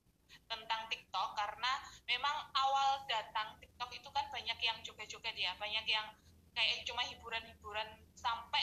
tentang 0.50 0.90
TikTok 0.90 1.38
karena 1.38 1.74
memang 2.10 2.34
awal 2.58 3.06
datang 3.06 3.58
TikTok 3.62 3.90
itu 3.94 4.10
kan 4.10 4.26
banyak 4.34 4.58
yang 4.62 4.78
joget-joget 4.82 5.38
ya, 5.38 5.54
banyak 5.58 5.86
yang 5.86 6.06
kayak 6.54 6.82
cuma 6.86 7.06
hiburan-hiburan 7.06 7.86
sampai 8.18 8.62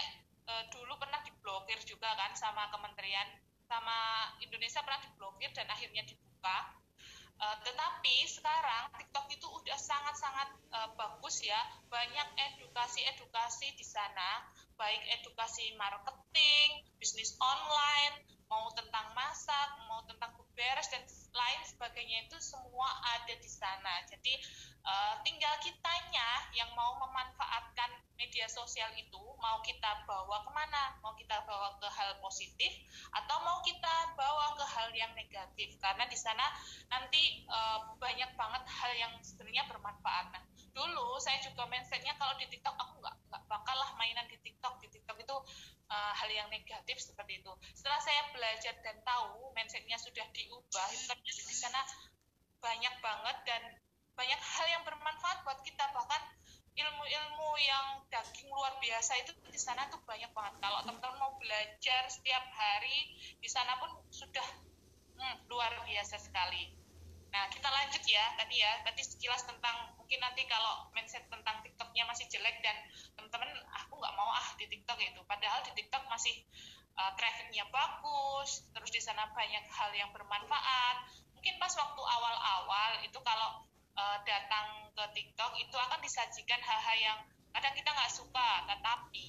uh, 0.51 0.65
dulu 0.75 0.99
pernah 0.99 1.23
diblokir 1.23 1.79
juga 1.87 2.11
kan 2.19 2.35
sama 2.35 2.67
kementerian 2.75 3.27
sama 3.67 4.31
Indonesia 4.39 4.83
pernah 4.83 5.03
diblokir 5.03 5.51
dan 5.55 5.67
akhirnya 5.67 6.07
dibuka 6.07 6.71
uh, 7.41 7.57
tetapi 7.65 8.17
sekarang 8.29 8.93
TikTok 8.97 9.27
itu 9.33 9.47
udah 9.49 9.79
sangat-sangat 9.79 10.49
uh, 10.73 10.89
bagus 10.97 11.43
ya. 11.43 11.59
Banyak 11.89 12.29
edukasi-edukasi 12.37 13.77
di 13.77 13.87
sana 13.87 14.47
baik 14.77 15.01
edukasi 15.21 15.73
marketing 15.81 16.85
bisnis 17.01 17.33
online 17.41 18.21
mau 18.47 18.69
tentang 18.77 19.09
masak 19.17 19.69
mau 19.89 20.05
tentang 20.05 20.37
beres 20.57 20.89
dan 20.93 21.03
lain 21.37 21.61
sebagainya 21.69 22.29
itu 22.29 22.37
semua 22.41 22.89
ada 23.17 23.35
di 23.37 23.51
sana. 23.51 24.05
Jadi 24.09 24.41
uh, 24.85 25.15
tinggal 25.25 25.53
kitanya 25.61 26.29
yang 26.57 26.69
mau 26.73 26.97
memanfaatkan 26.97 27.91
media 28.47 28.63
sosial 28.63 28.91
itu 28.95 29.19
mau 29.43 29.59
kita 29.67 30.07
bawa 30.07 30.47
ke 30.47 30.51
mana? 30.55 30.95
Mau 31.03 31.11
kita 31.19 31.43
bawa 31.51 31.75
ke 31.83 31.89
hal 31.91 32.15
positif 32.23 32.71
atau 33.11 33.43
mau 33.43 33.59
kita 33.67 34.15
bawa 34.15 34.55
ke 34.55 34.63
hal 34.63 34.87
yang 34.95 35.11
negatif? 35.19 35.75
Karena 35.83 36.07
di 36.07 36.15
sana 36.15 36.47
nanti 36.87 37.43
uh, 37.51 37.91
banyak 37.99 38.39
banget 38.39 38.63
hal 38.71 38.93
yang 38.95 39.11
sebenarnya 39.19 39.67
bermanfaat. 39.67 40.31
Nah 40.31 40.43
dulu 40.71 41.19
saya 41.19 41.43
juga 41.43 41.67
mindsetnya 41.67 42.15
kalau 42.23 42.39
di 42.39 42.47
TikTok 42.47 42.79
aku 42.79 43.03
nggak 43.03 43.17
nggak 43.35 43.43
bakal 43.51 43.75
lah 43.75 43.91
mainan 43.99 44.31
di 44.31 44.39
TikTok. 44.39 44.79
Di 44.79 44.95
TikTok 44.95 45.19
itu 45.19 45.37
uh, 45.91 46.13
hal 46.15 46.31
yang 46.31 46.47
negatif 46.47 47.03
seperti 47.03 47.43
itu. 47.43 47.51
Setelah 47.75 47.99
saya 47.99 48.31
belajar 48.31 48.79
dan 48.87 49.03
tahu 49.03 49.51
mindsetnya 49.59 49.99
sudah 49.99 50.23
diubah 50.31 50.87
itu 50.95 51.11
di 51.27 51.35
sana 51.51 51.83
banyak 52.63 52.95
banget 53.03 53.37
dan 53.43 53.63
banyak 54.15 54.39
hal 54.39 54.67
yang 54.71 54.87
bermanfaat 54.87 55.43
buat 55.43 55.59
kita. 55.67 55.83
Bahkan 55.91 56.23
ilmu-ilmu 56.77 57.51
yang 57.57 58.05
daging 58.13 58.53
luar 58.53 58.77
biasa 58.79 59.17
itu 59.25 59.33
di 59.49 59.61
sana 59.61 59.89
tuh 59.89 60.01
banyak 60.05 60.29
banget. 60.37 60.55
Kalau 60.61 60.79
teman-teman 60.85 61.17
mau 61.17 61.33
belajar 61.41 62.03
setiap 62.13 62.45
hari 62.53 63.17
di 63.41 63.49
sana 63.49 63.81
pun 63.81 63.91
sudah 64.13 64.45
hmm, 65.17 65.49
luar 65.49 65.73
biasa 65.89 66.21
sekali. 66.21 66.77
Nah 67.33 67.49
kita 67.49 67.69
lanjut 67.69 68.05
ya 68.05 68.25
tadi 68.37 68.61
ya. 68.61 68.73
Tadi 68.85 69.03
sekilas 69.03 69.49
tentang 69.49 69.97
mungkin 69.97 70.21
nanti 70.21 70.45
kalau 70.45 70.89
mindset 70.93 71.25
tentang 71.33 71.65
TikToknya 71.65 72.05
masih 72.05 72.29
jelek 72.29 72.61
dan 72.61 72.77
teman-teman 73.17 73.51
aku 73.73 73.97
nggak 73.97 74.15
mau 74.15 74.29
ah 74.29 74.49
di 74.61 74.69
TikTok 74.69 75.01
itu 75.01 75.21
padahal 75.25 75.65
di 75.65 75.73
TikTok 75.75 76.05
masih 76.13 76.45
uh, 77.01 77.13
trafficnya 77.17 77.65
bagus 77.73 78.69
terus 78.73 78.91
di 78.93 79.01
sana 79.01 79.33
banyak 79.33 79.65
hal 79.73 79.91
yang 79.97 80.13
bermanfaat. 80.13 81.09
Mungkin 81.33 81.57
pas 81.57 81.73
waktu 81.73 82.03
awal-awal 82.05 82.93
itu 83.05 83.19
kalau 83.25 83.65
uh, 83.97 84.19
datang 84.23 84.93
ke 84.93 85.05
TikTok 85.17 85.53
itu 85.57 85.77
akan 85.77 86.01
disajikan 86.05 86.61
hal-hal 86.61 86.97
yang 87.01 87.19
kadang 87.57 87.73
kita 87.73 87.89
nggak 87.89 88.13
suka. 88.13 88.51
Tetapi 88.69 89.29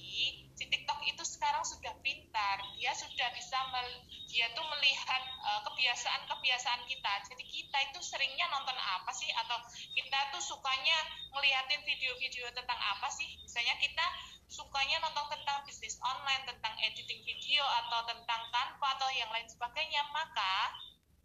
si 0.52 0.64
TikTok 0.68 1.00
itu 1.08 1.22
sekarang 1.24 1.64
sudah 1.64 1.96
pintar. 2.04 2.60
Dia 2.76 2.92
sudah 2.92 3.28
bisa 3.32 3.56
mel, 3.72 3.88
dia 4.28 4.52
tuh 4.52 4.64
melihat 4.68 5.22
uh, 5.48 5.60
kebiasaan-kebiasaan 5.64 6.84
kita. 6.84 7.12
Jadi 7.32 7.44
kita 7.48 7.78
itu 7.88 7.98
seringnya 8.04 8.46
nonton 8.52 8.76
apa 8.76 9.10
sih? 9.16 9.32
Atau 9.32 9.56
kita 9.96 10.18
tuh 10.36 10.44
sukanya 10.44 10.96
ngeliatin 11.32 11.80
video-video 11.88 12.52
tentang 12.52 12.76
apa 12.76 13.08
sih? 13.08 13.28
Misalnya 13.40 13.80
kita 13.80 14.04
sukanya 14.48 14.96
nonton 15.04 15.28
tentang 15.28 15.60
bisnis 15.68 16.00
online 16.00 16.44
tentang 16.48 16.72
editing 16.80 17.20
video 17.20 17.60
atau 17.84 18.00
tentang 18.08 18.40
tanpa 18.48 18.96
atau 18.96 19.08
yang 19.12 19.28
lain 19.28 19.44
sebagainya 19.44 20.00
maka 20.08 20.72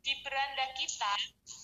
di 0.03 0.13
beranda 0.19 0.67
kita 0.75 1.13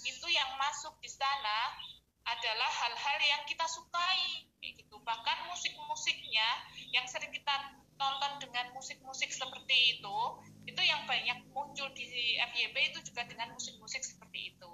itu 0.08 0.28
yang 0.32 0.56
masuk 0.56 0.96
di 1.04 1.12
sana 1.12 1.76
adalah 2.24 2.72
hal-hal 2.72 3.20
yang 3.20 3.44
kita 3.44 3.68
sukai 3.68 4.48
gitu. 4.64 4.96
Bahkan 5.04 5.38
musik-musiknya 5.52 6.48
yang 6.96 7.04
sering 7.08 7.32
kita 7.36 7.80
tonton 8.00 8.40
dengan 8.40 8.72
musik-musik 8.72 9.28
seperti 9.28 10.00
itu 10.00 10.20
itu 10.64 10.82
yang 10.88 11.04
banyak 11.04 11.36
muncul 11.52 11.92
di 11.92 12.08
FYP 12.40 12.96
itu 12.96 13.00
juga 13.12 13.28
dengan 13.28 13.52
musik-musik 13.52 14.00
seperti 14.00 14.56
itu. 14.56 14.74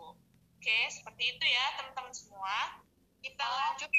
Oke 0.61 0.79
seperti 0.93 1.33
itu 1.33 1.45
ya 1.45 1.65
teman-teman 1.81 2.13
semua. 2.13 2.85
Kita 3.25 3.45
lanjut. 3.45 3.89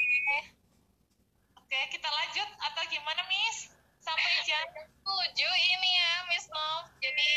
Oke 1.59 1.79
kita 1.91 2.07
lanjut 2.07 2.49
atau 2.71 2.83
gimana 2.87 3.21
Miss? 3.27 3.75
Sampai 3.99 4.31
jam 4.47 4.63
tujuh 5.03 5.53
ini 5.75 5.89
ya 5.99 6.11
Miss 6.31 6.47
Nov. 6.47 6.87
Jadi 7.03 7.27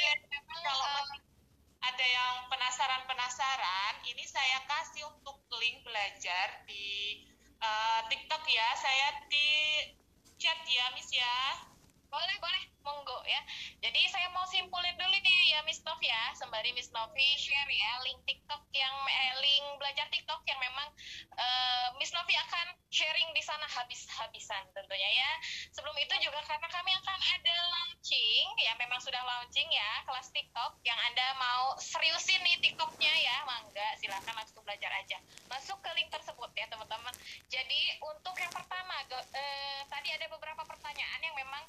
kalau 0.47 0.79
uh, 0.79 1.30
ada 1.81 2.05
yang 2.05 2.35
penasaran-penasaran, 2.53 4.05
ini 4.05 4.25
saya 4.29 4.61
kasih 4.69 5.09
untuk 5.09 5.41
link 5.59 5.81
belajar 5.83 6.65
di 6.69 7.25
uh, 7.61 8.01
TikTok 8.09 8.45
ya. 8.47 8.69
Saya 8.77 9.09
di 9.27 9.49
chat 10.37 10.61
ya, 10.69 10.93
Miss 10.93 11.09
ya. 11.11 11.67
Boleh, 12.13 12.37
boleh 12.39 12.70
monggo 12.83 13.21
ya. 13.29 13.41
Jadi 13.81 14.01
saya 14.09 14.29
mau 14.33 14.45
simpulin 14.49 14.97
dulu 14.97 15.17
nih 15.21 15.39
ya 15.57 15.61
Miss 15.65 15.81
Nov 15.87 16.01
ya, 16.01 16.33
sembari 16.37 16.73
Miss 16.77 16.93
Novi 16.93 17.29
share 17.37 17.71
ya 17.71 17.93
link 18.05 18.21
TikTok 18.25 18.63
yang 18.73 18.95
eh, 19.09 19.35
link 19.41 19.67
belajar 19.81 20.07
TikTok 20.13 20.45
yang 20.49 20.61
memang 20.61 20.89
uh, 21.37 21.89
Miss 21.97 22.13
Novi 22.13 22.37
akan 22.37 22.77
sharing 22.91 23.31
di 23.33 23.43
sana 23.45 23.65
habis-habisan 23.71 24.65
tentunya 24.75 25.11
ya. 25.15 25.31
Sebelum 25.73 25.95
itu 25.97 26.15
juga 26.21 26.43
karena 26.45 26.69
kami 26.69 26.91
akan 26.91 27.21
ada 27.39 27.57
launching 27.71 28.47
ya, 28.61 28.73
memang 28.77 28.99
sudah 28.99 29.23
launching 29.23 29.69
ya 29.71 29.91
kelas 30.05 30.29
TikTok 30.35 30.83
yang 30.83 30.99
Anda 31.11 31.27
mau 31.39 31.79
seriusin 31.79 32.43
nih 32.43 32.59
TikToknya 32.61 33.13
ya, 33.23 33.37
mangga 33.47 33.89
silahkan 34.01 34.35
langsung 34.35 34.63
belajar 34.67 34.91
aja. 34.97 35.19
Masuk 35.47 35.79
ke 35.81 35.91
link 35.97 36.11
tersebut 36.11 36.51
ya 36.57 36.67
teman-teman. 36.69 37.15
Jadi 37.49 37.81
untuk 38.03 38.35
yang 38.39 38.53
pertama, 38.53 38.97
uh, 39.11 39.81
tadi 39.87 40.09
ada 40.11 40.27
beberapa 40.31 40.63
pertanyaan 40.67 41.21
yang 41.23 41.37
memang 41.39 41.65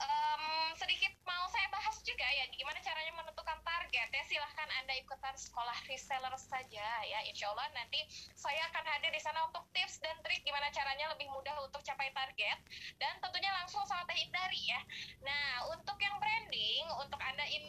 um, 0.00 0.44
sedikit 0.76 1.12
mau 1.22 1.44
saya 1.48 1.68
bahas 1.70 1.96
juga 2.02 2.26
ya 2.26 2.44
gimana 2.52 2.78
caranya 2.82 3.12
menentukan 3.14 3.58
target. 3.62 4.08
Ya 4.10 4.24
silahkan 4.26 4.68
anda 4.82 4.94
ikutan 4.98 5.34
sekolah 5.38 5.76
reseller 5.86 6.34
saja 6.40 6.88
ya. 7.06 7.18
Insya 7.28 7.52
Allah 7.52 7.68
nanti 7.76 8.02
saya 8.34 8.60
akan 8.72 8.84
hadir 8.96 9.12
di 9.12 9.22
sana 9.22 9.46
untuk 9.46 9.64
tips 9.72 10.02
dan 10.02 10.16
trik 10.26 10.42
gimana 10.42 10.68
caranya 10.72 11.12
lebih 11.14 11.28
mudah 11.30 11.54
untuk 11.62 11.80
capai 11.84 12.10
target. 12.12 12.58
Dan 12.98 13.14
tentunya 13.22 13.52
langsung 13.62 13.84
sama 13.86 14.02
Teh 14.10 14.18
Indari 14.18 14.62
ya. 14.66 14.80
Nah 15.22 15.70
untuk 15.76 15.96
yang 16.02 16.16
branding 16.18 16.84
untuk 16.98 17.20
anda 17.22 17.44
in, 17.52 17.64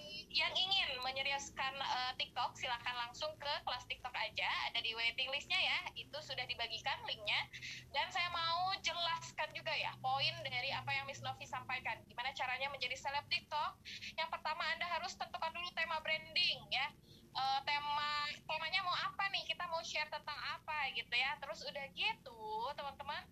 menyeriuskan 1.28 1.76
uh, 1.76 2.16
TikTok 2.16 2.56
silahkan 2.56 2.96
langsung 2.96 3.28
ke 3.36 3.52
kelas 3.68 3.84
TikTok 3.92 4.16
aja 4.16 4.48
ada 4.72 4.80
di 4.80 4.96
waiting 4.96 5.28
listnya 5.28 5.60
ya 5.60 5.80
itu 6.00 6.16
sudah 6.24 6.48
dibagikan 6.48 6.96
linknya 7.04 7.36
dan 7.92 8.08
saya 8.16 8.32
mau 8.32 8.72
jelaskan 8.80 9.52
juga 9.52 9.76
ya 9.76 9.92
poin 10.00 10.32
dari 10.48 10.72
apa 10.72 10.88
yang 10.96 11.04
Miss 11.04 11.20
Novi 11.20 11.44
sampaikan 11.44 12.00
gimana 12.08 12.32
caranya 12.32 12.72
menjadi 12.72 12.96
seleb 12.96 13.28
TikTok? 13.28 13.76
Yang 14.16 14.40
pertama 14.40 14.64
Anda 14.72 14.88
harus 14.88 15.20
tentukan 15.20 15.52
dulu 15.52 15.68
tema 15.76 16.00
branding 16.00 16.64
ya. 16.72 16.88
Uh, 17.36 17.60
tema 17.68 18.32
temanya 18.48 18.88
mau 18.88 18.96
apa 18.96 19.28
nih? 19.36 19.44
Kita 19.44 19.68
mau 19.68 19.84
share 19.84 20.08
tentang 20.08 20.40
apa 20.56 20.96
gitu 20.96 21.12
ya. 21.12 21.36
Terus 21.44 21.60
udah 21.68 21.86
gitu, 21.92 22.72
teman-teman. 22.72 23.24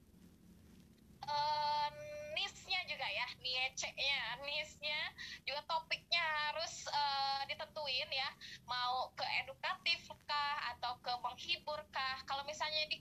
Uh, 1.23 2.24
niche-nya 2.36 2.84
juga 2.86 3.08
ya, 3.08 3.28
niche-nya, 3.39 4.43
niche-nya 4.43 5.00
juga 5.48 5.63
topiknya 5.65 6.21
harus 6.52 6.86
uh, 6.91 7.41
ditentuin 7.48 8.10
ya. 8.12 8.30
Mau 8.67 9.10
ke 9.15 9.26
edukatif 9.41 10.12
kah 10.28 10.58
atau 10.76 11.00
ke 11.00 11.13
menghibur 11.24 11.80
kah? 11.89 12.19
Kalau 12.28 12.43
misalnya 12.43 12.84
di 12.91 13.00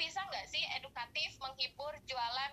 bisa 0.00 0.24
nggak 0.26 0.48
sih 0.48 0.64
edukatif, 0.80 1.36
menghibur, 1.38 1.92
jualan 2.08 2.52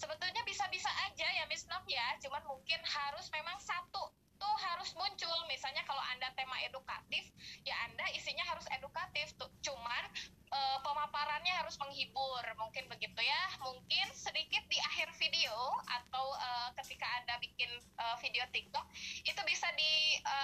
sebetulnya 0.00 0.40
bisa-bisa 0.48 0.88
aja 1.04 1.28
ya 1.28 1.44
Miss 1.44 1.68
Nov 1.68 1.84
ya 1.84 2.16
cuman 2.24 2.40
mungkin 2.48 2.80
harus 2.88 3.28
memang 3.28 3.60
satu 3.60 4.08
tuh 4.40 4.54
harus 4.56 4.90
muncul. 4.96 5.38
Misalnya 5.46 5.84
kalau 5.84 6.00
anda 6.08 6.32
tema 6.32 6.56
edukatif 6.64 7.28
ya 7.62 7.76
anda 7.84 8.08
isinya 8.16 8.42
harus 8.48 8.64
edukatif 8.72 9.36
cuman 9.60 10.04
e, 10.50 10.60
pemaparannya 10.82 11.52
harus 11.52 11.76
menghibur. 11.78 12.42
Mungkin 12.58 12.88
begitu 12.90 13.20
ya. 13.20 13.42
Mungkin 13.60 14.06
sedikit 14.16 14.64
di 14.66 14.78
akhir 14.80 15.12
video 15.20 15.54
atau 15.86 16.34
e, 16.34 16.48
ketika 16.82 17.06
anda 17.22 17.36
bikin 17.38 17.70
e, 17.78 18.04
video 18.24 18.44
TikTok 18.50 18.86
itu 19.28 19.40
bisa 19.46 19.68
di 19.76 20.18
e, 20.18 20.36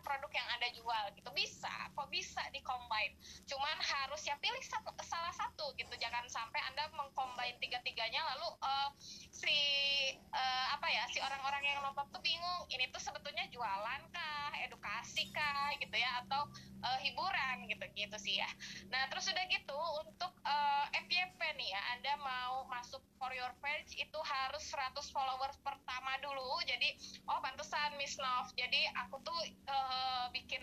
produk 0.00 0.32
yang 0.34 0.48
anda 0.56 0.68
jual 0.74 1.04
gitu. 1.14 1.30
Bisa. 1.36 1.70
Kok 1.94 2.10
bisa 2.10 2.42
di 2.50 2.58
combine 2.64 3.14
cuman 3.46 3.76
harus 3.78 4.24
ya 4.26 4.34
pilih 4.40 4.64
satu, 4.66 4.90
salah 5.04 5.34
satu 5.36 5.70
gitu. 5.78 5.92
Jangan 6.00 6.26
sampai 6.26 6.60
anda 6.66 6.88
mengcombine 6.96 7.56
tiga-tiganya 7.62 8.24
lalu 8.34 8.48
e, 8.58 8.72
si 9.30 9.58
e, 10.18 10.42
apa 10.74 10.86
ya 10.90 11.04
si 11.12 11.22
orang-orang 11.22 11.62
yang 11.62 11.78
nonton 11.84 12.06
tuh 12.10 12.22
bingung. 12.22 12.66
Ini 12.70 12.90
tuh 12.90 13.02
sebetulnya 13.10 13.50
jualan 13.50 14.02
kah, 14.14 14.54
edukasi 14.62 15.26
kah 15.34 15.74
gitu 15.82 15.98
ya 15.98 16.22
atau 16.22 16.46
uh, 16.86 16.98
hiburan 17.02 17.66
gitu 17.66 17.84
gitu 17.98 18.16
sih 18.22 18.38
ya. 18.38 18.46
Nah, 18.94 19.10
terus 19.10 19.26
udah 19.26 19.44
gitu 19.50 19.80
untuk 20.06 20.30
uh, 20.46 20.86
eh, 20.94 21.02
FYP 21.10 21.40
nih 21.58 21.68
ya, 21.74 21.82
Anda 21.98 22.14
mau 22.22 22.62
masuk 22.70 23.02
for 23.18 23.34
your 23.34 23.50
page 23.58 23.98
itu 23.98 24.18
harus 24.22 24.62
100 24.70 24.94
followers 25.10 25.58
pertama 25.66 26.14
dulu. 26.22 26.62
Jadi, 26.62 26.94
oh 27.26 27.42
pantesan 27.42 27.98
Miss 27.98 28.14
Nov. 28.22 28.46
Jadi 28.54 28.86
aku 28.94 29.18
tuh 29.26 29.38
uh, 29.66 30.30
bikin 30.30 30.62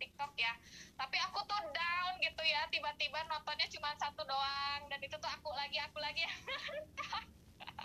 TikTok 0.00 0.32
ya. 0.40 0.56
Tapi 0.96 1.16
aku 1.28 1.44
tuh 1.44 1.60
down 1.76 2.12
gitu 2.24 2.42
ya, 2.42 2.64
tiba-tiba 2.72 3.20
nontonnya 3.28 3.68
cuma 3.68 3.92
satu 4.00 4.24
doang 4.24 4.88
dan 4.88 4.98
itu 5.04 5.14
tuh 5.20 5.30
aku 5.30 5.52
lagi 5.52 5.78
aku 5.78 5.98
lagi. 6.00 6.24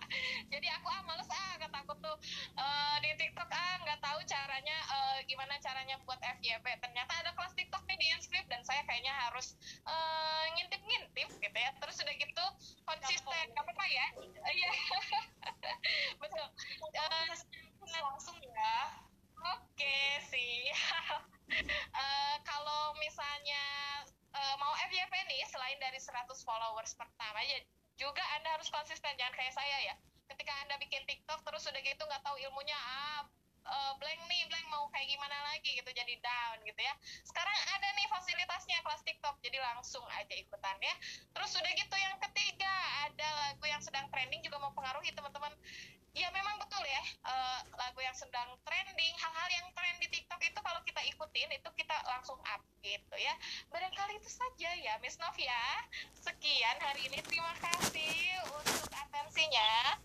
jadi 0.54 0.68
aku 0.80 0.88
ah 0.90 1.02
males 1.06 1.30
ah 1.32 1.54
kata 1.60 1.78
aku 1.84 1.94
tuh 2.00 2.16
uh, 2.60 2.96
di 3.04 3.12
TikTok 3.20 3.50
ah 3.52 3.76
nggak 3.84 4.00
tahu 4.00 4.20
caranya 4.28 4.78
uh, 4.92 5.18
gimana 5.28 5.60
caranya 5.60 5.96
buat 6.08 6.20
FYP 6.40 6.66
ternyata 6.80 7.14
ada 7.20 7.32
kelas 7.36 7.54
TikTok 7.58 7.84
nih 7.88 7.98
di 8.00 8.08
Inscript 8.14 8.48
dan 8.48 8.62
saya 8.64 8.82
kayaknya 8.88 9.12
harus 9.12 9.58
uh, 9.88 10.46
ngintip-ngintip 10.56 11.30
gitu 11.40 11.58
ya. 11.58 11.72
Terus 11.78 11.96
udah 12.02 12.16
gitu 12.16 12.46
konsisten. 12.86 13.46
Nggak 13.54 13.64
apa-apa. 13.64 13.86
Ya? 13.88 14.08
Iya. 14.48 14.72
Betul. 16.22 16.48
Uh, 16.94 17.34
langsung 17.88 18.38
ya. 18.42 18.78
Oke 19.38 19.98
sih 20.34 20.66
uh, 22.02 22.36
kalau 22.42 22.98
misalnya 22.98 23.64
uh, 24.34 24.56
mau 24.58 24.74
FYP 24.90 25.14
nih 25.30 25.46
selain 25.46 25.78
dari 25.78 26.02
100 26.02 26.26
followers 26.42 26.98
pertama 26.98 27.40
ya 27.46 27.62
juga 27.98 28.22
anda 28.38 28.54
harus 28.54 28.70
konsisten 28.70 29.12
jangan 29.18 29.34
kayak 29.34 29.54
saya 29.58 29.78
ya. 29.92 29.96
Ketika 30.30 30.54
anda 30.64 30.78
bikin 30.78 31.02
TikTok 31.10 31.42
terus 31.42 31.66
udah 31.66 31.82
gitu 31.82 32.04
nggak 32.06 32.24
tahu 32.24 32.38
ilmunya 32.38 32.78
ah 32.78 33.26
uh, 33.68 33.94
blank 34.00 34.22
nih 34.32 34.44
blank 34.48 34.68
mau 34.72 34.88
kayak 34.92 35.08
gimana 35.12 35.38
lagi 35.54 35.70
gitu 35.76 35.90
jadi 35.92 36.16
down 36.24 36.58
gitu 36.64 36.82
ya. 36.82 36.94
Sekarang 37.28 37.58
ada 37.76 37.88
nih 37.94 38.08
fasilitasnya 38.10 38.78
kelas 38.84 39.02
TikTok 39.04 39.36
jadi 39.44 39.60
langsung 39.62 40.04
aja 40.16 40.36
ikutan 40.36 40.78
ya. 40.80 40.96
Terus 41.36 41.52
udah 41.60 41.72
gitu 41.76 41.96
yang 42.00 42.16
ketiga 42.30 42.74
ada 43.08 43.28
lagu 43.46 43.66
yang 43.68 43.82
sedang 43.84 44.08
trending 44.10 44.42
juga 44.44 44.58
mempengaruhi 44.64 45.12
teman-teman. 45.14 45.54
Ya 46.18 46.34
memang 46.34 46.58
betul 46.58 46.82
ya 46.82 47.04
uh, 47.30 47.62
lagu 47.78 48.02
yang 48.02 48.18
sedang 48.18 48.58
trending 48.66 49.14
hal-hal 49.22 49.50
yang 49.54 49.68
trend 49.70 49.98
di 50.02 50.10
TikTok 50.10 50.42
itu 50.42 50.60
kalau 50.66 50.82
kita 50.82 50.98
ikutin 51.14 51.50
itu 51.54 51.70
kita 51.78 51.94
langsung 52.10 52.42
up 52.42 52.62
gitu 52.82 53.16
ya. 53.22 53.38
Barangkali 53.70 54.18
itu 54.18 54.30
saja 54.32 54.70
ya 54.82 54.98
Miss 54.98 55.22
Nov 55.22 55.38
ya 55.38 55.86
sekian 56.26 56.78
hari 56.82 57.06
ini 57.06 57.22
terima 57.22 57.54
kasih 57.62 58.42
untuk 58.50 58.90
atensinya 58.98 60.02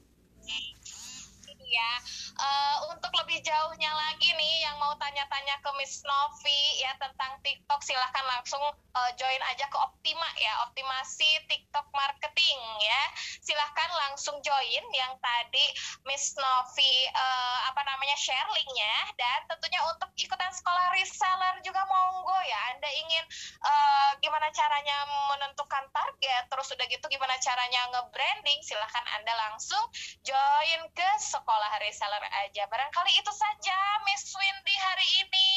ya. 1.73 1.93
Uh, 2.39 2.77
untuk 2.93 3.11
lebih 3.25 3.41
jauhnya 3.41 3.91
lagi 3.91 4.31
nih 4.37 4.55
yang 4.63 4.77
mau 4.77 4.93
tanya-tanya 5.01 5.59
ke 5.65 5.71
Miss 5.81 6.05
Novi 6.05 6.85
ya 6.85 6.93
tentang 7.01 7.41
TikTok 7.41 7.81
silahkan 7.81 8.25
langsung 8.39 8.63
uh, 8.63 9.11
join 9.17 9.43
aja 9.51 9.67
ke 9.67 9.79
Optima 9.81 10.29
ya, 10.39 10.53
optimasi 10.69 11.43
TikTok 11.49 11.89
marketing 11.91 12.22
ya. 12.41 13.03
Silahkan 13.43 13.91
langsung 14.09 14.39
join 14.41 14.85
yang 14.95 15.13
tadi 15.21 15.67
Miss 16.09 16.33
Novi 16.39 16.95
uh, 17.13 17.59
apa 17.69 17.83
namanya 17.85 18.17
share 18.17 18.49
linknya 18.55 18.97
dan 19.19 19.45
tentunya 19.51 19.83
untuk 19.93 20.09
ikutan 20.17 20.53
sekolah 20.55 20.95
reseller 20.97 21.61
juga 21.61 21.83
monggo 21.85 22.39
ya. 22.47 22.61
Anda 22.77 22.89
ingin 22.89 23.25
uh, 23.61 24.11
gimana 24.25 24.49
caranya 24.55 24.97
menentukan 25.35 25.85
target 25.93 26.43
terus 26.49 26.69
udah 26.73 26.87
gitu 26.89 27.07
gimana 27.11 27.35
caranya 27.43 27.81
nge-branding, 27.93 28.61
silahkan 28.65 29.05
Anda 29.21 29.33
langsung 29.51 29.83
join 30.25 30.81
ke 30.95 31.11
sekolah 31.19 31.73
reseller 31.83 32.25
aja. 32.47 32.65
Barangkali 32.71 33.13
itu 33.19 33.33
saja 33.35 33.79
Miss 34.09 34.31
Windy 34.33 34.77
hari 34.79 35.09
ini. 35.27 35.49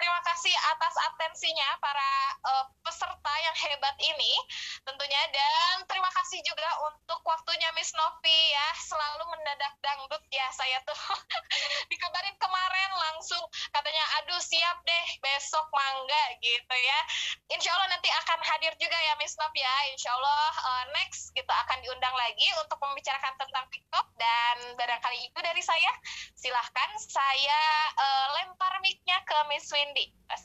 Terima 0.00 0.20
kasih 0.26 0.54
atas 0.74 0.94
atensinya 1.12 1.68
para 1.78 2.10
uh, 2.48 2.64
peserta 2.82 3.34
yang 3.44 3.56
hebat 3.68 3.96
ini 4.00 4.32
tentunya 4.84 5.22
dan 5.32 5.84
terima 5.86 6.08
kasih 6.10 6.23
juga 6.32 6.70
untuk 6.88 7.20
waktunya 7.28 7.68
Miss 7.76 7.92
Novi 7.92 8.40
ya. 8.52 8.68
Selalu 8.80 9.24
mendadak 9.28 9.74
dangdut 9.84 10.24
ya 10.32 10.48
saya 10.56 10.80
tuh. 10.88 10.96
Dikabarin 11.92 12.36
kemarin 12.40 12.90
langsung 12.96 13.44
katanya 13.74 14.04
aduh 14.22 14.40
siap 14.40 14.80
deh 14.88 15.06
besok 15.20 15.68
mangga 15.74 16.24
gitu 16.40 16.76
ya. 16.80 17.00
Insya 17.52 17.70
Allah 17.76 17.92
nanti 17.92 18.08
akan 18.08 18.40
hadir 18.40 18.72
juga 18.80 18.96
ya 18.96 19.14
Miss 19.20 19.36
Novi 19.36 19.60
ya. 19.60 19.76
Insya 19.92 20.10
Allah 20.16 20.52
uh, 20.64 20.84
next 20.96 21.36
kita 21.36 21.52
akan 21.68 21.84
diundang 21.84 22.16
lagi 22.16 22.48
untuk 22.56 22.80
membicarakan 22.80 23.34
tentang 23.36 23.64
TikTok. 23.68 24.06
Dan 24.16 24.56
barangkali 24.80 25.28
itu 25.28 25.38
dari 25.44 25.60
saya 25.60 25.92
silahkan 26.32 26.90
saya 26.96 27.60
uh, 28.00 28.26
lempar 28.40 28.80
mic-nya 28.80 29.20
ke 29.28 29.36
Miss 29.52 29.68
Windy 29.68 30.08